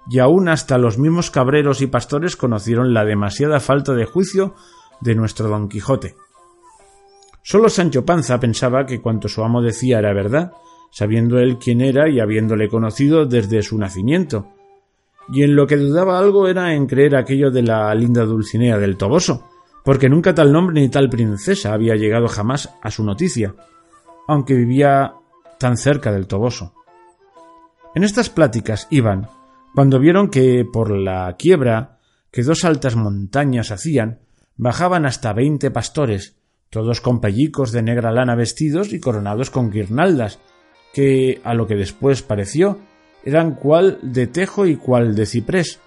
y 0.08 0.18
aun 0.20 0.48
hasta 0.48 0.78
los 0.78 0.98
mismos 0.98 1.30
cabreros 1.30 1.82
y 1.82 1.86
pastores 1.86 2.36
conocieron 2.36 2.94
la 2.94 3.04
demasiada 3.04 3.60
falta 3.60 3.92
de 3.92 4.06
juicio 4.06 4.54
de 5.02 5.14
nuestro 5.14 5.48
don 5.48 5.68
Quijote. 5.68 6.16
Solo 7.46 7.68
Sancho 7.68 8.06
Panza 8.06 8.40
pensaba 8.40 8.86
que 8.86 9.02
cuanto 9.02 9.28
su 9.28 9.44
amo 9.44 9.60
decía 9.60 9.98
era 9.98 10.14
verdad, 10.14 10.52
sabiendo 10.90 11.38
él 11.38 11.58
quién 11.58 11.82
era 11.82 12.08
y 12.08 12.18
habiéndole 12.18 12.70
conocido 12.70 13.26
desde 13.26 13.62
su 13.62 13.76
nacimiento. 13.76 14.48
Y 15.28 15.42
en 15.42 15.54
lo 15.54 15.66
que 15.66 15.76
dudaba 15.76 16.18
algo 16.18 16.48
era 16.48 16.72
en 16.72 16.86
creer 16.86 17.14
aquello 17.14 17.50
de 17.50 17.62
la 17.62 17.94
linda 17.94 18.24
Dulcinea 18.24 18.78
del 18.78 18.96
Toboso, 18.96 19.46
porque 19.84 20.08
nunca 20.08 20.34
tal 20.34 20.52
nombre 20.52 20.80
ni 20.80 20.88
tal 20.88 21.10
princesa 21.10 21.74
había 21.74 21.96
llegado 21.96 22.28
jamás 22.28 22.74
a 22.80 22.90
su 22.90 23.04
noticia, 23.04 23.54
aunque 24.26 24.54
vivía 24.54 25.12
tan 25.58 25.76
cerca 25.76 26.10
del 26.12 26.26
Toboso. 26.26 26.72
En 27.94 28.04
estas 28.04 28.30
pláticas 28.30 28.88
iban, 28.88 29.28
cuando 29.74 30.00
vieron 30.00 30.30
que 30.30 30.64
por 30.64 30.90
la 30.90 31.36
quiebra 31.38 31.98
que 32.32 32.42
dos 32.42 32.64
altas 32.64 32.96
montañas 32.96 33.70
hacían, 33.70 34.20
bajaban 34.56 35.04
hasta 35.04 35.34
veinte 35.34 35.70
pastores, 35.70 36.38
todos 36.74 37.00
con 37.00 37.20
pellicos 37.20 37.70
de 37.70 37.82
negra 37.82 38.10
lana 38.10 38.34
vestidos 38.34 38.92
y 38.92 38.98
coronados 38.98 39.48
con 39.48 39.70
guirnaldas, 39.70 40.40
que, 40.92 41.40
a 41.44 41.54
lo 41.54 41.68
que 41.68 41.76
después 41.76 42.22
pareció, 42.22 42.80
eran 43.24 43.54
cual 43.54 44.00
de 44.02 44.26
tejo 44.26 44.66
y 44.66 44.74
cual 44.74 45.14
de 45.14 45.24
ciprés. 45.24 45.78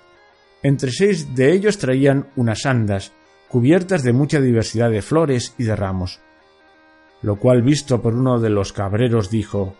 Entre 0.63 0.91
seis 0.91 1.35
de 1.35 1.51
ellos 1.51 1.77
traían 1.77 2.29
unas 2.37 2.65
andas, 2.65 3.11
cubiertas 3.49 4.01
de 4.01 4.13
mucha 4.13 4.39
diversidad 4.39 4.89
de 4.89 5.01
flores 5.01 5.53
y 5.57 5.65
de 5.65 5.75
ramos. 5.75 6.21
Lo 7.21 7.35
cual 7.35 7.63
visto 7.63 8.01
por 8.01 8.15
uno 8.15 8.39
de 8.39 8.49
los 8.49 8.71
cabreros 8.71 9.29
dijo 9.29 9.75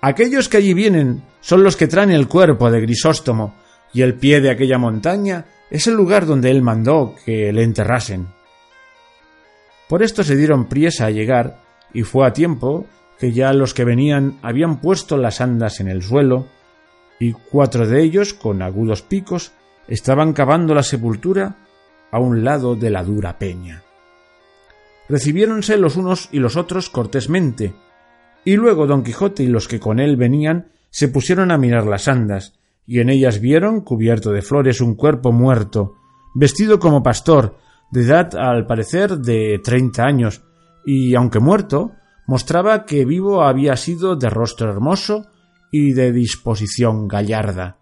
Aquellos 0.00 0.48
que 0.48 0.58
allí 0.58 0.72
vienen 0.72 1.24
son 1.40 1.64
los 1.64 1.76
que 1.76 1.88
traen 1.88 2.12
el 2.12 2.28
cuerpo 2.28 2.70
de 2.70 2.80
Grisóstomo, 2.80 3.56
y 3.92 4.02
el 4.02 4.14
pie 4.14 4.40
de 4.40 4.50
aquella 4.50 4.78
montaña 4.78 5.46
es 5.68 5.88
el 5.88 5.94
lugar 5.94 6.26
donde 6.26 6.52
él 6.52 6.62
mandó 6.62 7.16
que 7.24 7.52
le 7.52 7.64
enterrasen. 7.64 8.35
Por 9.88 10.02
esto 10.02 10.24
se 10.24 10.36
dieron 10.36 10.66
priesa 10.66 11.06
a 11.06 11.10
llegar, 11.10 11.60
y 11.92 12.02
fue 12.02 12.26
a 12.26 12.32
tiempo 12.32 12.86
que 13.18 13.32
ya 13.32 13.52
los 13.52 13.72
que 13.72 13.84
venían 13.84 14.38
habían 14.42 14.80
puesto 14.80 15.16
las 15.16 15.40
andas 15.40 15.80
en 15.80 15.88
el 15.88 16.02
suelo, 16.02 16.46
y 17.18 17.32
cuatro 17.32 17.86
de 17.86 18.02
ellos, 18.02 18.34
con 18.34 18.62
agudos 18.62 19.02
picos, 19.02 19.52
estaban 19.88 20.32
cavando 20.32 20.74
la 20.74 20.82
sepultura 20.82 21.56
a 22.10 22.18
un 22.18 22.44
lado 22.44 22.74
de 22.74 22.90
la 22.90 23.02
dura 23.02 23.38
peña. 23.38 23.82
Recibiéronse 25.08 25.76
los 25.76 25.96
unos 25.96 26.28
y 26.32 26.40
los 26.40 26.56
otros 26.56 26.90
cortésmente, 26.90 27.74
y 28.44 28.56
luego 28.56 28.86
don 28.86 29.02
Quijote 29.02 29.44
y 29.44 29.46
los 29.46 29.68
que 29.68 29.80
con 29.80 29.98
él 30.00 30.16
venían 30.16 30.68
se 30.90 31.08
pusieron 31.08 31.50
a 31.50 31.58
mirar 31.58 31.86
las 31.86 32.08
andas, 32.08 32.54
y 32.86 33.00
en 33.00 33.10
ellas 33.10 33.40
vieron, 33.40 33.80
cubierto 33.80 34.32
de 34.32 34.42
flores, 34.42 34.80
un 34.80 34.94
cuerpo 34.94 35.32
muerto, 35.32 35.96
vestido 36.34 36.78
como 36.78 37.02
pastor, 37.02 37.58
de 37.90 38.02
edad 38.02 38.34
al 38.36 38.66
parecer 38.66 39.18
de 39.18 39.60
treinta 39.62 40.04
años, 40.04 40.42
y 40.84 41.14
aunque 41.14 41.40
muerto, 41.40 41.92
mostraba 42.26 42.84
que 42.84 43.04
vivo 43.04 43.42
había 43.42 43.76
sido 43.76 44.16
de 44.16 44.30
rostro 44.30 44.70
hermoso 44.70 45.26
y 45.70 45.92
de 45.92 46.12
disposición 46.12 47.08
gallarda. 47.08 47.78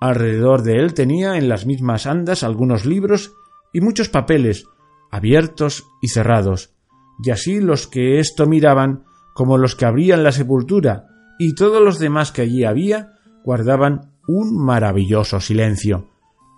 Alrededor 0.00 0.62
de 0.62 0.76
él 0.76 0.94
tenía 0.94 1.36
en 1.36 1.48
las 1.48 1.66
mismas 1.66 2.06
andas 2.06 2.42
algunos 2.42 2.86
libros 2.86 3.34
y 3.72 3.80
muchos 3.80 4.08
papeles, 4.08 4.64
abiertos 5.10 5.86
y 6.00 6.08
cerrados, 6.08 6.74
y 7.22 7.30
así 7.30 7.60
los 7.60 7.86
que 7.86 8.18
esto 8.18 8.46
miraban 8.46 9.04
como 9.34 9.58
los 9.58 9.76
que 9.76 9.84
abrían 9.84 10.24
la 10.24 10.32
sepultura 10.32 11.06
y 11.38 11.54
todos 11.54 11.82
los 11.82 11.98
demás 11.98 12.32
que 12.32 12.42
allí 12.42 12.64
había 12.64 13.14
guardaban 13.44 14.12
un 14.26 14.56
maravilloso 14.56 15.40
silencio, 15.40 16.10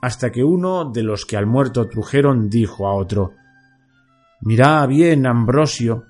hasta 0.03 0.31
que 0.31 0.45
uno 0.45 0.91
de 0.91 1.03
los 1.03 1.25
que 1.25 1.38
al 1.38 1.47
muerto 1.47 1.88
trujeron 1.88 2.51
dijo 2.51 2.87
a 2.87 2.95
otro 2.95 3.35
Mirá 4.41 4.85
bien, 4.87 5.25
Ambrosio, 5.25 6.07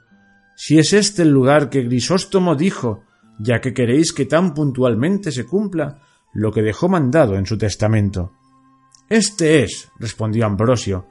si 0.57 0.79
es 0.79 0.95
este 0.95 1.23
el 1.23 1.29
lugar 1.29 1.69
que 1.69 1.83
Grisóstomo 1.83 2.55
dijo, 2.55 3.05
ya 3.39 3.61
que 3.61 3.75
queréis 3.75 4.15
que 4.15 4.25
tan 4.25 4.55
puntualmente 4.55 5.31
se 5.31 5.45
cumpla 5.45 6.01
lo 6.33 6.51
que 6.51 6.63
dejó 6.63 6.89
mandado 6.89 7.37
en 7.37 7.45
su 7.45 7.59
testamento. 7.59 8.33
Este 9.11 9.63
es, 9.63 9.91
respondió 9.99 10.47
Ambrosio, 10.47 11.07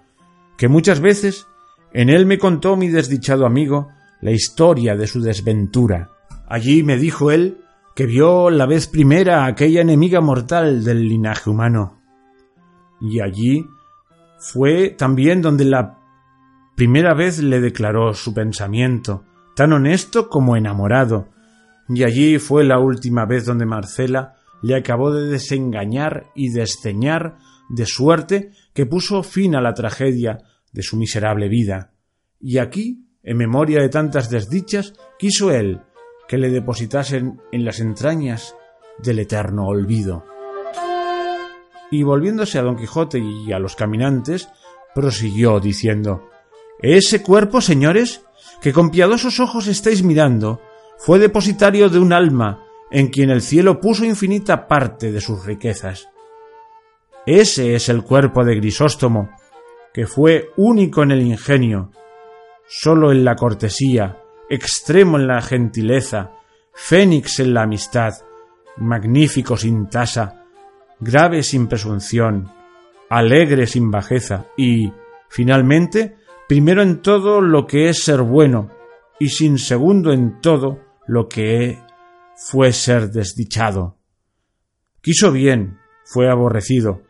que 0.58 0.67
muchas 0.67 1.00
veces 1.00 1.46
en 1.94 2.10
él 2.10 2.26
me 2.26 2.39
contó 2.39 2.76
mi 2.76 2.88
desdichado 2.88 3.46
amigo 3.46 3.89
la 4.22 4.32
historia 4.32 4.96
de 4.96 5.06
su 5.06 5.22
desventura. 5.22 6.10
Allí 6.48 6.82
me 6.82 6.98
dijo 6.98 7.30
él 7.30 7.60
que 7.96 8.08
vio 8.08 8.50
la 8.50 8.65
vez 8.65 8.88
primera 8.88 9.46
aquella 9.46 9.82
enemiga 9.82 10.22
mortal 10.22 10.84
del 10.84 11.08
linaje 11.08 11.52
humano. 11.52 12.00
Y 13.01 13.19
allí 13.19 13.67
fue 14.37 14.89
también 14.89 15.41
donde 15.41 15.65
la 15.65 15.97
primera 16.75 17.13
vez 17.13 17.41
le 17.41 17.59
declaró 17.59 18.13
su 18.13 18.33
pensamiento, 18.33 19.23
tan 19.55 19.73
honesto 19.73 20.29
como 20.29 20.55
enamorado, 20.55 21.27
y 21.89 22.03
allí 22.03 22.39
fue 22.39 22.63
la 22.63 22.79
última 22.79 23.25
vez 23.25 23.45
donde 23.45 23.65
Marcela 23.65 24.35
le 24.61 24.75
acabó 24.75 25.11
de 25.11 25.27
desengañar 25.27 26.27
y 26.35 26.49
desceñar 26.49 27.37
de 27.69 27.85
suerte 27.85 28.51
que 28.73 28.85
puso 28.85 29.23
fin 29.23 29.55
a 29.55 29.61
la 29.61 29.73
tragedia 29.73 30.39
de 30.71 30.83
su 30.83 30.97
miserable 30.97 31.49
vida. 31.49 31.91
Y 32.39 32.59
aquí, 32.59 33.05
en 33.23 33.37
memoria 33.37 33.81
de 33.81 33.89
tantas 33.89 34.29
desdichas, 34.29 34.93
quiso 35.19 35.51
él 35.51 35.81
que 36.27 36.37
le 36.37 36.49
depositasen 36.49 37.41
en 37.51 37.65
las 37.65 37.79
entrañas 37.79 38.55
del 39.03 39.19
eterno 39.19 39.67
olvido. 39.67 40.31
Y 41.91 42.04
volviéndose 42.04 42.58
a 42.58 42.63
don 42.63 42.77
Quijote 42.77 43.19
y 43.19 43.51
a 43.51 43.60
los 43.60 43.75
caminantes, 43.75 44.49
prosiguió 44.95 45.60
diciendo 45.60 46.30
Ese 46.82 47.21
cuerpo, 47.21 47.62
señores, 47.62 48.25
que 48.62 48.73
con 48.73 48.89
piadosos 48.89 49.39
ojos 49.39 49.67
estáis 49.67 50.01
mirando, 50.01 50.62
fue 50.97 51.19
depositario 51.19 51.89
de 51.89 51.99
un 51.99 52.13
alma 52.13 52.65
en 52.91 53.08
quien 53.08 53.30
el 53.30 53.41
cielo 53.41 53.80
puso 53.80 54.06
infinita 54.06 54.67
parte 54.67 55.12
de 55.12 55.21
sus 55.21 55.45
riquezas. 55.45 56.10
Ese 57.25 57.75
es 57.75 57.89
el 57.89 58.04
cuerpo 58.04 58.43
de 58.43 58.56
Grisóstomo, 58.56 59.30
que 59.93 60.08
fue 60.08 60.49
único 60.58 61.04
en 61.04 61.12
el 61.12 61.21
ingenio, 61.21 61.91
solo 62.67 63.12
en 63.12 63.23
la 63.23 63.36
cortesía, 63.36 64.17
extremo 64.49 65.17
en 65.17 65.27
la 65.27 65.41
gentileza, 65.41 66.32
fénix 66.73 67.39
en 67.39 67.54
la 67.54 67.63
amistad, 67.63 68.13
magnífico 68.77 69.58
sin 69.58 69.88
tasa, 69.88 70.40
grave 71.01 71.41
sin 71.41 71.67
presunción, 71.67 72.51
alegre 73.09 73.65
sin 73.65 73.91
bajeza 73.91 74.45
y, 74.55 74.93
finalmente, 75.29 76.15
primero 76.47 76.81
en 76.83 77.01
todo 77.01 77.41
lo 77.41 77.65
que 77.65 77.89
es 77.89 78.03
ser 78.03 78.21
bueno 78.21 78.69
y 79.19 79.29
sin 79.29 79.57
segundo 79.57 80.13
en 80.13 80.39
todo 80.39 80.79
lo 81.07 81.27
que 81.27 81.79
fue 82.37 82.71
ser 82.71 83.09
desdichado. 83.09 83.97
Quiso 85.01 85.31
bien, 85.31 85.79
fue 86.05 86.29
aborrecido, 86.29 87.01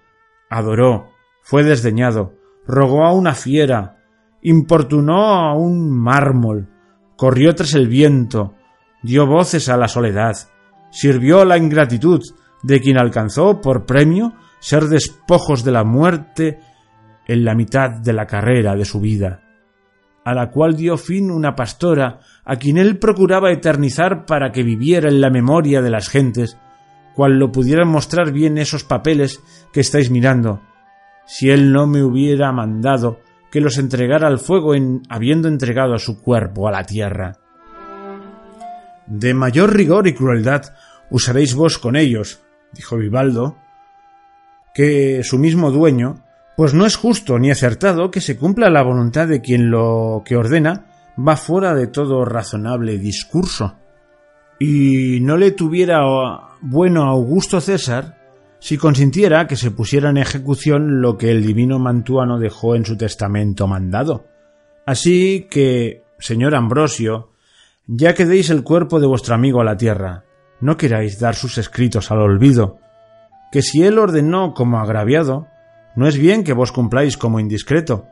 adoró, 0.49 1.09
fue 1.41 1.63
desdeñado, 1.63 2.33
rogó 2.65 3.05
a 3.05 3.13
una 3.13 3.33
fiera, 3.33 3.97
importunó 4.41 5.35
a 5.35 5.55
un 5.55 5.91
mármol, 5.91 6.69
corrió 7.17 7.53
tras 7.53 7.73
el 7.73 7.87
viento, 7.87 8.55
dio 9.03 9.27
voces 9.27 9.67
a 9.67 9.75
la 9.75 9.89
soledad, 9.89 10.37
sirvió 10.91 11.41
a 11.41 11.45
la 11.45 11.57
ingratitud 11.57 12.21
de 12.63 12.79
quien 12.79 12.97
alcanzó 12.97 13.61
por 13.61 13.85
premio 13.85 14.33
ser 14.59 14.85
despojos 14.85 15.63
de 15.63 15.71
la 15.71 15.83
muerte 15.83 16.59
en 17.27 17.43
la 17.43 17.55
mitad 17.55 17.89
de 17.89 18.13
la 18.13 18.27
carrera 18.27 18.75
de 18.75 18.85
su 18.85 18.99
vida, 18.99 19.41
a 20.23 20.33
la 20.33 20.51
cual 20.51 20.75
dio 20.75 20.97
fin 20.97 21.31
una 21.31 21.55
pastora 21.55 22.19
a 22.45 22.55
quien 22.57 22.77
él 22.77 22.99
procuraba 22.99 23.51
eternizar 23.51 24.25
para 24.25 24.51
que 24.51 24.63
viviera 24.63 25.09
en 25.09 25.21
la 25.21 25.29
memoria 25.29 25.81
de 25.81 25.89
las 25.89 26.09
gentes, 26.09 26.57
cual 27.15 27.39
lo 27.39 27.51
pudieran 27.51 27.87
mostrar 27.87 28.31
bien 28.31 28.57
esos 28.57 28.83
papeles 28.83 29.41
que 29.73 29.79
estáis 29.79 30.11
mirando, 30.11 30.61
si 31.25 31.49
él 31.49 31.71
no 31.71 31.87
me 31.87 32.03
hubiera 32.03 32.51
mandado 32.51 33.19
que 33.51 33.61
los 33.61 33.77
entregara 33.77 34.27
al 34.27 34.39
fuego 34.39 34.75
en 34.75 35.01
habiendo 35.09 35.47
entregado 35.47 35.97
su 35.97 36.21
cuerpo 36.21 36.67
a 36.67 36.71
la 36.71 36.83
tierra. 36.83 37.37
De 39.07 39.33
mayor 39.33 39.75
rigor 39.75 40.07
y 40.07 40.13
crueldad 40.13 40.73
usaréis 41.09 41.53
vos 41.53 41.77
con 41.77 41.97
ellos, 41.97 42.41
dijo 42.73 42.97
Vivaldo, 42.97 43.57
que 44.73 45.23
su 45.23 45.37
mismo 45.37 45.71
dueño, 45.71 46.23
pues 46.55 46.73
no 46.73 46.85
es 46.85 46.95
justo 46.95 47.39
ni 47.39 47.51
acertado 47.51 48.11
que 48.11 48.21
se 48.21 48.37
cumpla 48.37 48.69
la 48.69 48.83
voluntad 48.83 49.27
de 49.27 49.41
quien 49.41 49.69
lo 49.69 50.21
que 50.25 50.35
ordena 50.35 50.85
va 51.17 51.35
fuera 51.35 51.73
de 51.73 51.87
todo 51.87 52.25
razonable 52.25 52.97
discurso. 52.97 53.75
Y 54.59 55.19
no 55.21 55.37
le 55.37 55.51
tuviera 55.51 56.01
bueno 56.61 57.03
a 57.03 57.09
Augusto 57.09 57.59
César 57.61 58.17
si 58.59 58.77
consintiera 58.77 59.47
que 59.47 59.55
se 59.55 59.71
pusiera 59.71 60.11
en 60.11 60.17
ejecución 60.17 61.01
lo 61.01 61.17
que 61.17 61.31
el 61.31 61.43
divino 61.43 61.79
Mantuano 61.79 62.37
dejó 62.37 62.75
en 62.75 62.85
su 62.85 62.95
testamento 62.95 63.67
mandado. 63.67 64.27
Así 64.85 65.47
que, 65.49 66.03
señor 66.19 66.53
Ambrosio, 66.53 67.31
ya 67.87 68.13
que 68.13 68.25
deis 68.25 68.51
el 68.51 68.63
cuerpo 68.63 68.99
de 68.99 69.07
vuestro 69.07 69.33
amigo 69.33 69.61
a 69.61 69.65
la 69.65 69.77
tierra, 69.77 70.25
no 70.61 70.77
queráis 70.77 71.19
dar 71.19 71.35
sus 71.35 71.57
escritos 71.57 72.11
al 72.11 72.19
olvido, 72.19 72.79
que 73.51 73.61
si 73.61 73.83
él 73.83 73.99
ordenó 73.99 74.53
como 74.53 74.79
agraviado, 74.79 75.47
no 75.95 76.07
es 76.07 76.17
bien 76.17 76.43
que 76.43 76.53
vos 76.53 76.71
cumpláis 76.71 77.17
como 77.17 77.39
indiscreto. 77.39 78.07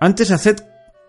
Antes 0.00 0.30
haced, 0.30 0.62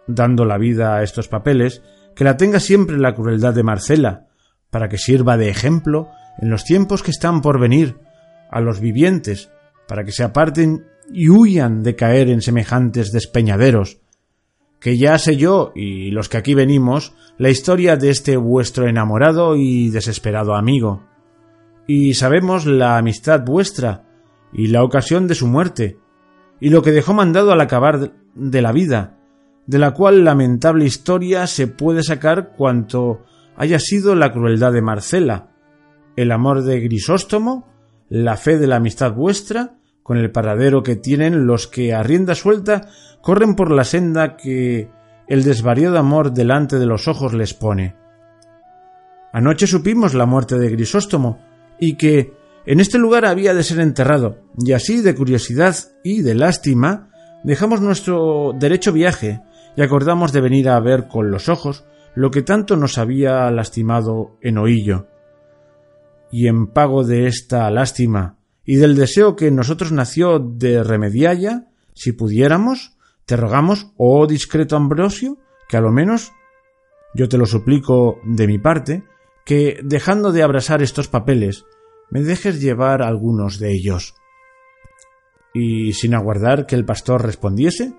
dando 0.07 0.45
la 0.45 0.57
vida 0.57 0.95
a 0.95 1.03
estos 1.03 1.27
papeles, 1.27 1.81
que 2.15 2.23
la 2.23 2.37
tenga 2.37 2.59
siempre 2.59 2.97
la 2.97 3.13
crueldad 3.13 3.53
de 3.53 3.63
Marcela, 3.63 4.27
para 4.69 4.87
que 4.87 4.97
sirva 4.97 5.37
de 5.37 5.49
ejemplo 5.49 6.09
en 6.39 6.49
los 6.49 6.63
tiempos 6.63 7.03
que 7.03 7.11
están 7.11 7.41
por 7.41 7.59
venir, 7.59 7.99
a 8.49 8.61
los 8.61 8.79
vivientes, 8.79 9.51
para 9.87 10.03
que 10.03 10.11
se 10.11 10.23
aparten 10.23 10.85
y 11.11 11.29
huyan 11.29 11.83
de 11.83 11.95
caer 11.95 12.29
en 12.29 12.41
semejantes 12.41 13.11
despeñaderos, 13.11 14.00
que 14.81 14.97
ya 14.97 15.17
sé 15.19 15.37
yo 15.37 15.71
y 15.75 16.11
los 16.11 16.27
que 16.27 16.37
aquí 16.37 16.55
venimos 16.55 17.13
la 17.37 17.49
historia 17.49 17.95
de 17.95 18.09
este 18.09 18.35
vuestro 18.35 18.87
enamorado 18.87 19.55
y 19.55 19.89
desesperado 19.89 20.55
amigo, 20.55 21.03
y 21.87 22.15
sabemos 22.15 22.65
la 22.65 22.97
amistad 22.97 23.45
vuestra 23.45 24.09
y 24.51 24.67
la 24.67 24.83
ocasión 24.83 25.27
de 25.27 25.35
su 25.35 25.47
muerte, 25.47 25.97
y 26.59 26.69
lo 26.69 26.81
que 26.81 26.91
dejó 26.91 27.13
mandado 27.13 27.51
al 27.51 27.61
acabar 27.61 28.11
de 28.33 28.61
la 28.61 28.71
vida, 28.71 29.17
de 29.67 29.77
la 29.77 29.91
cual 29.91 30.23
lamentable 30.23 30.85
historia 30.85 31.47
se 31.47 31.67
puede 31.67 32.03
sacar 32.03 32.53
cuanto 32.57 33.21
haya 33.55 33.79
sido 33.79 34.15
la 34.15 34.33
crueldad 34.33 34.73
de 34.73 34.81
Marcela, 34.81 35.51
el 36.15 36.31
amor 36.31 36.63
de 36.63 36.79
Grisóstomo, 36.79 37.67
la 38.09 38.35
fe 38.35 38.57
de 38.57 38.67
la 38.67 38.77
amistad 38.77 39.13
vuestra, 39.13 39.75
con 40.11 40.17
el 40.17 40.29
paradero 40.29 40.83
que 40.83 40.97
tienen 40.97 41.47
los 41.47 41.67
que 41.67 41.93
a 41.93 42.03
rienda 42.03 42.35
suelta 42.35 42.89
corren 43.21 43.55
por 43.55 43.71
la 43.71 43.85
senda 43.85 44.35
que 44.35 44.89
el 45.25 45.45
desvariado 45.45 45.97
amor 45.97 46.33
delante 46.33 46.79
de 46.79 46.85
los 46.85 47.07
ojos 47.07 47.33
les 47.33 47.53
pone. 47.53 47.95
Anoche 49.31 49.67
supimos 49.67 50.13
la 50.13 50.25
muerte 50.25 50.59
de 50.59 50.69
Grisóstomo, 50.69 51.39
y 51.79 51.95
que 51.95 52.33
en 52.65 52.81
este 52.81 52.97
lugar 52.97 53.23
había 53.23 53.53
de 53.53 53.63
ser 53.63 53.79
enterrado, 53.79 54.39
y 54.57 54.73
así 54.73 55.01
de 55.01 55.15
curiosidad 55.15 55.77
y 56.03 56.23
de 56.23 56.35
lástima 56.35 57.09
dejamos 57.45 57.79
nuestro 57.79 58.51
derecho 58.59 58.91
viaje 58.91 59.39
y 59.77 59.81
acordamos 59.81 60.33
de 60.33 60.41
venir 60.41 60.67
a 60.67 60.81
ver 60.81 61.07
con 61.07 61.31
los 61.31 61.47
ojos 61.47 61.85
lo 62.15 62.31
que 62.31 62.41
tanto 62.41 62.75
nos 62.75 62.97
había 62.97 63.49
lastimado 63.49 64.35
en 64.41 64.57
oillo. 64.57 65.07
Y 66.33 66.47
en 66.47 66.67
pago 66.67 67.05
de 67.05 67.27
esta 67.27 67.71
lástima 67.71 68.40
y 68.65 68.75
del 68.75 68.95
deseo 68.95 69.35
que 69.35 69.47
en 69.47 69.55
nosotros 69.55 69.91
nació 69.91 70.39
de 70.39 70.83
remedialla, 70.83 71.67
si 71.93 72.11
pudiéramos, 72.11 72.97
te 73.25 73.35
rogamos, 73.35 73.91
oh 73.97 74.27
discreto 74.27 74.75
Ambrosio, 74.75 75.37
que 75.67 75.77
a 75.77 75.81
lo 75.81 75.91
menos 75.91 76.31
yo 77.13 77.27
te 77.27 77.37
lo 77.37 77.45
suplico 77.45 78.19
de 78.23 78.47
mi 78.47 78.57
parte, 78.57 79.03
que, 79.45 79.79
dejando 79.83 80.31
de 80.31 80.43
abrasar 80.43 80.81
estos 80.81 81.07
papeles, 81.07 81.65
me 82.09 82.21
dejes 82.21 82.61
llevar 82.61 83.01
algunos 83.01 83.59
de 83.59 83.73
ellos. 83.73 84.15
Y 85.53 85.93
sin 85.93 86.13
aguardar 86.13 86.65
que 86.65 86.75
el 86.75 86.85
pastor 86.85 87.23
respondiese, 87.23 87.93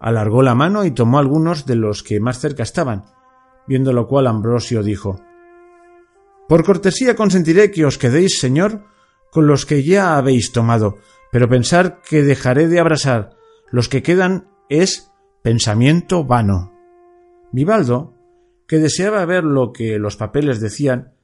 alargó 0.00 0.42
la 0.42 0.54
mano 0.54 0.84
y 0.84 0.90
tomó 0.90 1.18
algunos 1.18 1.66
de 1.66 1.76
los 1.76 2.02
que 2.02 2.20
más 2.20 2.40
cerca 2.40 2.62
estaban, 2.62 3.04
viendo 3.66 3.92
lo 3.92 4.06
cual 4.06 4.26
Ambrosio 4.26 4.82
dijo 4.82 5.20
Por 6.48 6.64
cortesía 6.64 7.14
consentiré 7.14 7.70
que 7.70 7.84
os 7.84 7.98
quedéis, 7.98 8.40
señor, 8.40 8.84
con 9.30 9.46
los 9.46 9.66
que 9.66 9.82
ya 9.82 10.16
habéis 10.16 10.52
tomado, 10.52 10.98
pero 11.30 11.48
pensar 11.48 12.00
que 12.02 12.22
dejaré 12.22 12.68
de 12.68 12.80
abrasar 12.80 13.30
los 13.70 13.88
que 13.88 14.02
quedan 14.02 14.48
es 14.68 15.12
pensamiento 15.42 16.24
vano. 16.24 16.72
Vivaldo, 17.52 18.14
que 18.66 18.78
deseaba 18.78 19.24
ver 19.24 19.44
lo 19.44 19.72
que 19.72 19.98
los 19.98 20.16
papeles 20.16 20.60
decían, 20.60 21.14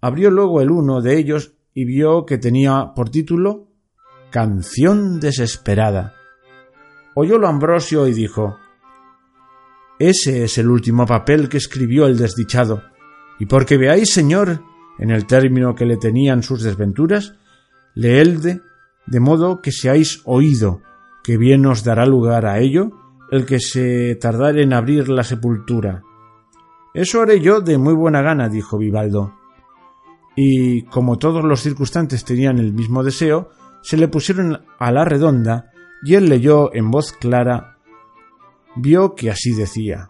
abrió 0.00 0.30
luego 0.30 0.60
el 0.60 0.70
uno 0.70 1.00
de 1.00 1.18
ellos 1.18 1.54
y 1.74 1.84
vio 1.84 2.26
que 2.26 2.38
tenía 2.38 2.92
por 2.94 3.10
título 3.10 3.68
Canción 4.30 5.20
desesperada. 5.20 6.14
Oyólo 7.14 7.48
Ambrosio 7.48 8.06
y 8.06 8.12
dijo 8.12 8.56
Ese 9.98 10.44
es 10.44 10.58
el 10.58 10.70
último 10.70 11.06
papel 11.06 11.48
que 11.48 11.58
escribió 11.58 12.06
el 12.06 12.16
desdichado, 12.16 12.82
y 13.38 13.46
porque 13.46 13.76
veáis, 13.76 14.12
señor, 14.12 14.62
en 14.98 15.10
el 15.10 15.26
término 15.26 15.74
que 15.74 15.84
le 15.84 15.96
tenían 15.96 16.42
sus 16.42 16.62
desventuras, 16.62 17.34
leelde 17.94 18.60
de 19.06 19.20
modo 19.20 19.60
que 19.60 19.72
seáis 19.72 20.22
oído, 20.24 20.80
que 21.22 21.36
bien 21.36 21.66
os 21.66 21.84
dará 21.84 22.06
lugar 22.06 22.46
a 22.46 22.60
ello 22.60 22.90
el 23.30 23.46
que 23.46 23.60
se 23.60 24.14
tardare 24.16 24.62
en 24.62 24.72
abrir 24.72 25.08
la 25.08 25.24
sepultura. 25.24 26.02
Eso 26.94 27.22
haré 27.22 27.40
yo 27.40 27.60
de 27.60 27.78
muy 27.78 27.94
buena 27.94 28.20
gana, 28.20 28.48
dijo 28.48 28.76
Vivaldo. 28.76 29.34
Y 30.36 30.82
como 30.84 31.18
todos 31.18 31.44
los 31.44 31.60
circunstantes 31.60 32.24
tenían 32.24 32.58
el 32.58 32.72
mismo 32.72 33.02
deseo, 33.02 33.50
se 33.82 33.96
le 33.96 34.08
pusieron 34.08 34.62
a 34.78 34.92
la 34.92 35.04
redonda 35.04 35.70
y 36.04 36.14
él 36.14 36.28
leyó 36.28 36.74
en 36.74 36.90
voz 36.90 37.12
clara, 37.12 37.78
vio 38.76 39.14
que 39.14 39.30
así 39.30 39.52
decía. 39.54 40.08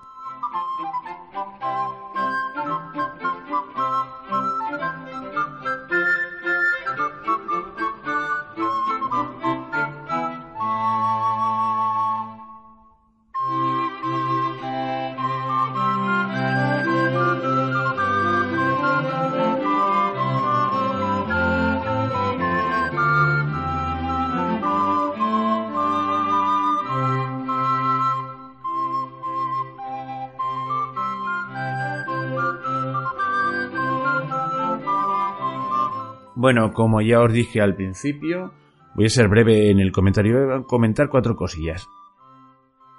Bueno, 36.52 36.74
como 36.74 37.00
ya 37.00 37.18
os 37.22 37.32
dije 37.32 37.62
al 37.62 37.74
principio, 37.76 38.52
voy 38.94 39.06
a 39.06 39.08
ser 39.08 39.26
breve 39.28 39.70
en 39.70 39.80
el 39.80 39.90
comentario, 39.90 40.44
voy 40.44 40.54
a 40.58 40.62
comentar 40.64 41.08
cuatro 41.08 41.34
cosillas. 41.34 41.88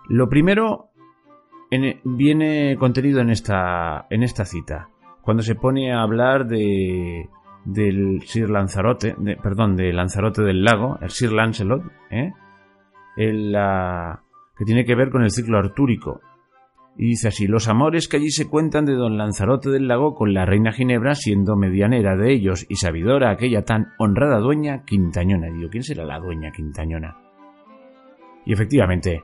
Lo 0.10 0.28
primero 0.28 0.89
viene 2.04 2.76
contenido 2.80 3.22
en 3.22 3.30
esta, 3.30 4.08
en 4.10 4.24
esta 4.24 4.46
cita, 4.46 4.89
cuando 5.22 5.44
se 5.44 5.54
pone 5.54 5.94
a 5.94 6.02
hablar 6.02 6.48
de 6.48 7.30
del 7.63 8.24
Sir 8.26 8.50
Lanzarote, 8.50 9.16
perdón, 9.44 9.76
de 9.76 9.94
Lanzarote 9.94 10.42
del 10.42 10.63
Lago, 10.63 10.98
el 11.00 11.12
Sir 11.12 11.32
Lancelot, 11.32 11.84
¿eh? 12.10 12.32
que 13.16 14.66
tiene 14.66 14.84
que 14.84 14.96
ver 14.96 15.12
con 15.12 15.22
el 15.22 15.30
ciclo 15.30 15.60
artúrico, 15.60 16.22
y 16.96 17.08
dice 17.08 17.30
así, 17.30 17.48
los 17.48 17.68
amores 17.68 18.08
que 18.08 18.18
allí 18.18 18.30
se 18.30 18.48
cuentan 18.48 18.86
de 18.86 18.94
don 18.94 19.18
Lanzarote 19.18 19.72
del 19.72 19.88
Lago 19.88 20.14
con 20.14 20.34
la 20.34 20.46
reina 20.46 20.72
Ginebra, 20.72 21.16
siendo 21.16 21.56
medianera 21.56 22.16
de 22.16 22.32
ellos 22.32 22.66
y 22.70 22.76
sabidora 22.76 23.32
aquella 23.32 23.64
tan 23.64 23.94
honrada 23.98 24.38
dueña 24.38 24.84
Quintañona. 24.86 25.48
Digo, 25.48 25.70
¿quién 25.70 25.84
será 25.84 26.06
la 26.06 26.20
dueña 26.20 26.52
Quintañona? 26.52 27.18
Y 28.46 28.54
efectivamente, 28.54 29.24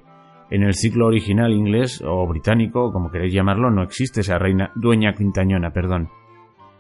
en 0.50 0.64
el 0.64 0.74
ciclo 0.74 1.08
original 1.08 1.54
inglés 1.54 2.04
o 2.04 2.26
británico, 2.28 2.92
como 2.92 3.12
queréis 3.12 3.34
llamarlo, 3.34 3.70
no 3.70 3.84
existe 3.84 4.22
esa 4.22 4.40
reina 4.40 4.72
dueña 4.76 5.14
Quintañona, 5.14 5.72
perdón, 5.72 6.10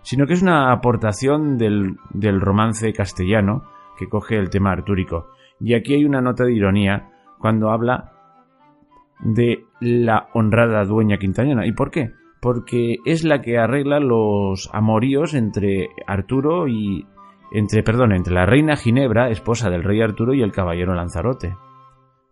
sino 0.01 0.25
que 0.25 0.33
es 0.33 0.41
una 0.41 0.71
aportación 0.71 1.57
del, 1.57 1.97
del 2.11 2.41
romance 2.41 2.91
castellano 2.93 3.63
que 3.95 4.07
coge 4.07 4.37
el 4.37 4.49
tema 4.49 4.71
artúrico. 4.71 5.27
Y 5.59 5.75
aquí 5.75 5.93
hay 5.93 6.05
una 6.05 6.21
nota 6.21 6.45
de 6.45 6.53
ironía 6.53 7.11
cuando 7.37 7.69
habla 7.69 8.18
de 9.19 9.65
la 9.79 10.29
honrada 10.33 10.83
dueña 10.85 11.17
quintañona. 11.17 11.65
¿Y 11.65 11.73
por 11.73 11.91
qué? 11.91 12.11
Porque 12.41 12.97
es 13.05 13.23
la 13.23 13.41
que 13.41 13.57
arregla 13.57 13.99
los 13.99 14.69
amoríos 14.73 15.33
entre 15.33 15.89
Arturo 16.07 16.67
y 16.67 17.05
entre 17.51 17.83
perdón, 17.83 18.13
entre 18.13 18.33
la 18.33 18.45
reina 18.45 18.75
Ginebra, 18.75 19.29
esposa 19.29 19.69
del 19.69 19.83
rey 19.83 20.01
Arturo 20.01 20.33
y 20.33 20.41
el 20.41 20.51
caballero 20.51 20.93
Lanzarote, 20.93 21.55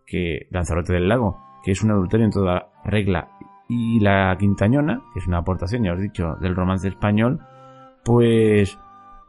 que 0.06 0.46
Lanzarote 0.50 0.92
del 0.92 1.08
Lago, 1.08 1.38
que 1.64 1.72
es 1.72 1.82
un 1.82 1.90
adulterio 1.90 2.26
en 2.26 2.32
toda 2.32 2.70
regla, 2.84 3.28
y 3.68 4.00
la 4.00 4.34
quintañona, 4.38 5.02
que 5.12 5.18
es 5.18 5.26
una 5.26 5.38
aportación, 5.38 5.84
ya 5.84 5.92
os 5.92 5.98
he 5.98 6.04
dicho, 6.04 6.36
del 6.40 6.56
romance 6.56 6.88
español, 6.88 7.40
pues 8.04 8.78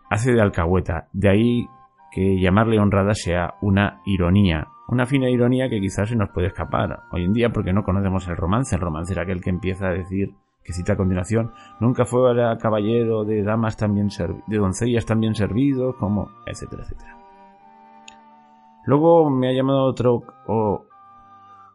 hace 0.10 0.32
de 0.32 0.42
alcahueta. 0.42 1.08
De 1.12 1.30
ahí 1.30 1.68
que 2.12 2.40
llamarle 2.40 2.80
honrada 2.80 3.14
sea 3.14 3.56
una 3.62 4.02
ironía, 4.06 4.68
una 4.90 5.06
fina 5.06 5.30
ironía 5.30 5.70
que 5.70 5.80
quizás 5.80 6.10
se 6.10 6.16
nos 6.16 6.30
puede 6.30 6.48
escapar 6.48 7.04
hoy 7.12 7.24
en 7.24 7.34
día 7.34 7.52
porque 7.52 7.74
no 7.74 7.84
conocemos 7.84 8.28
el 8.28 8.36
romance. 8.36 8.76
El 8.76 8.82
romance 8.82 9.14
era 9.14 9.24
aquel 9.24 9.42
que 9.42 9.52
empieza 9.52 9.88
a 9.88 9.94
decir, 9.94 10.34
que 10.64 10.74
cita 10.74 10.94
a 10.94 10.98
continuación, 10.98 11.52
nunca 11.80 12.06
fue 12.06 12.34
caballero 12.60 13.24
de 13.24 13.44
damas 13.44 13.78
también 13.78 14.10
de 14.48 14.58
doncellas 14.58 15.06
también 15.06 15.36
servidos, 15.36 15.96
como, 15.96 16.30
etcétera, 16.46 16.84
etcétera. 16.84 17.18
Luego 18.86 19.30
me 19.30 19.50
ha 19.50 19.54
llamado 19.54 19.84
otro 19.86 20.24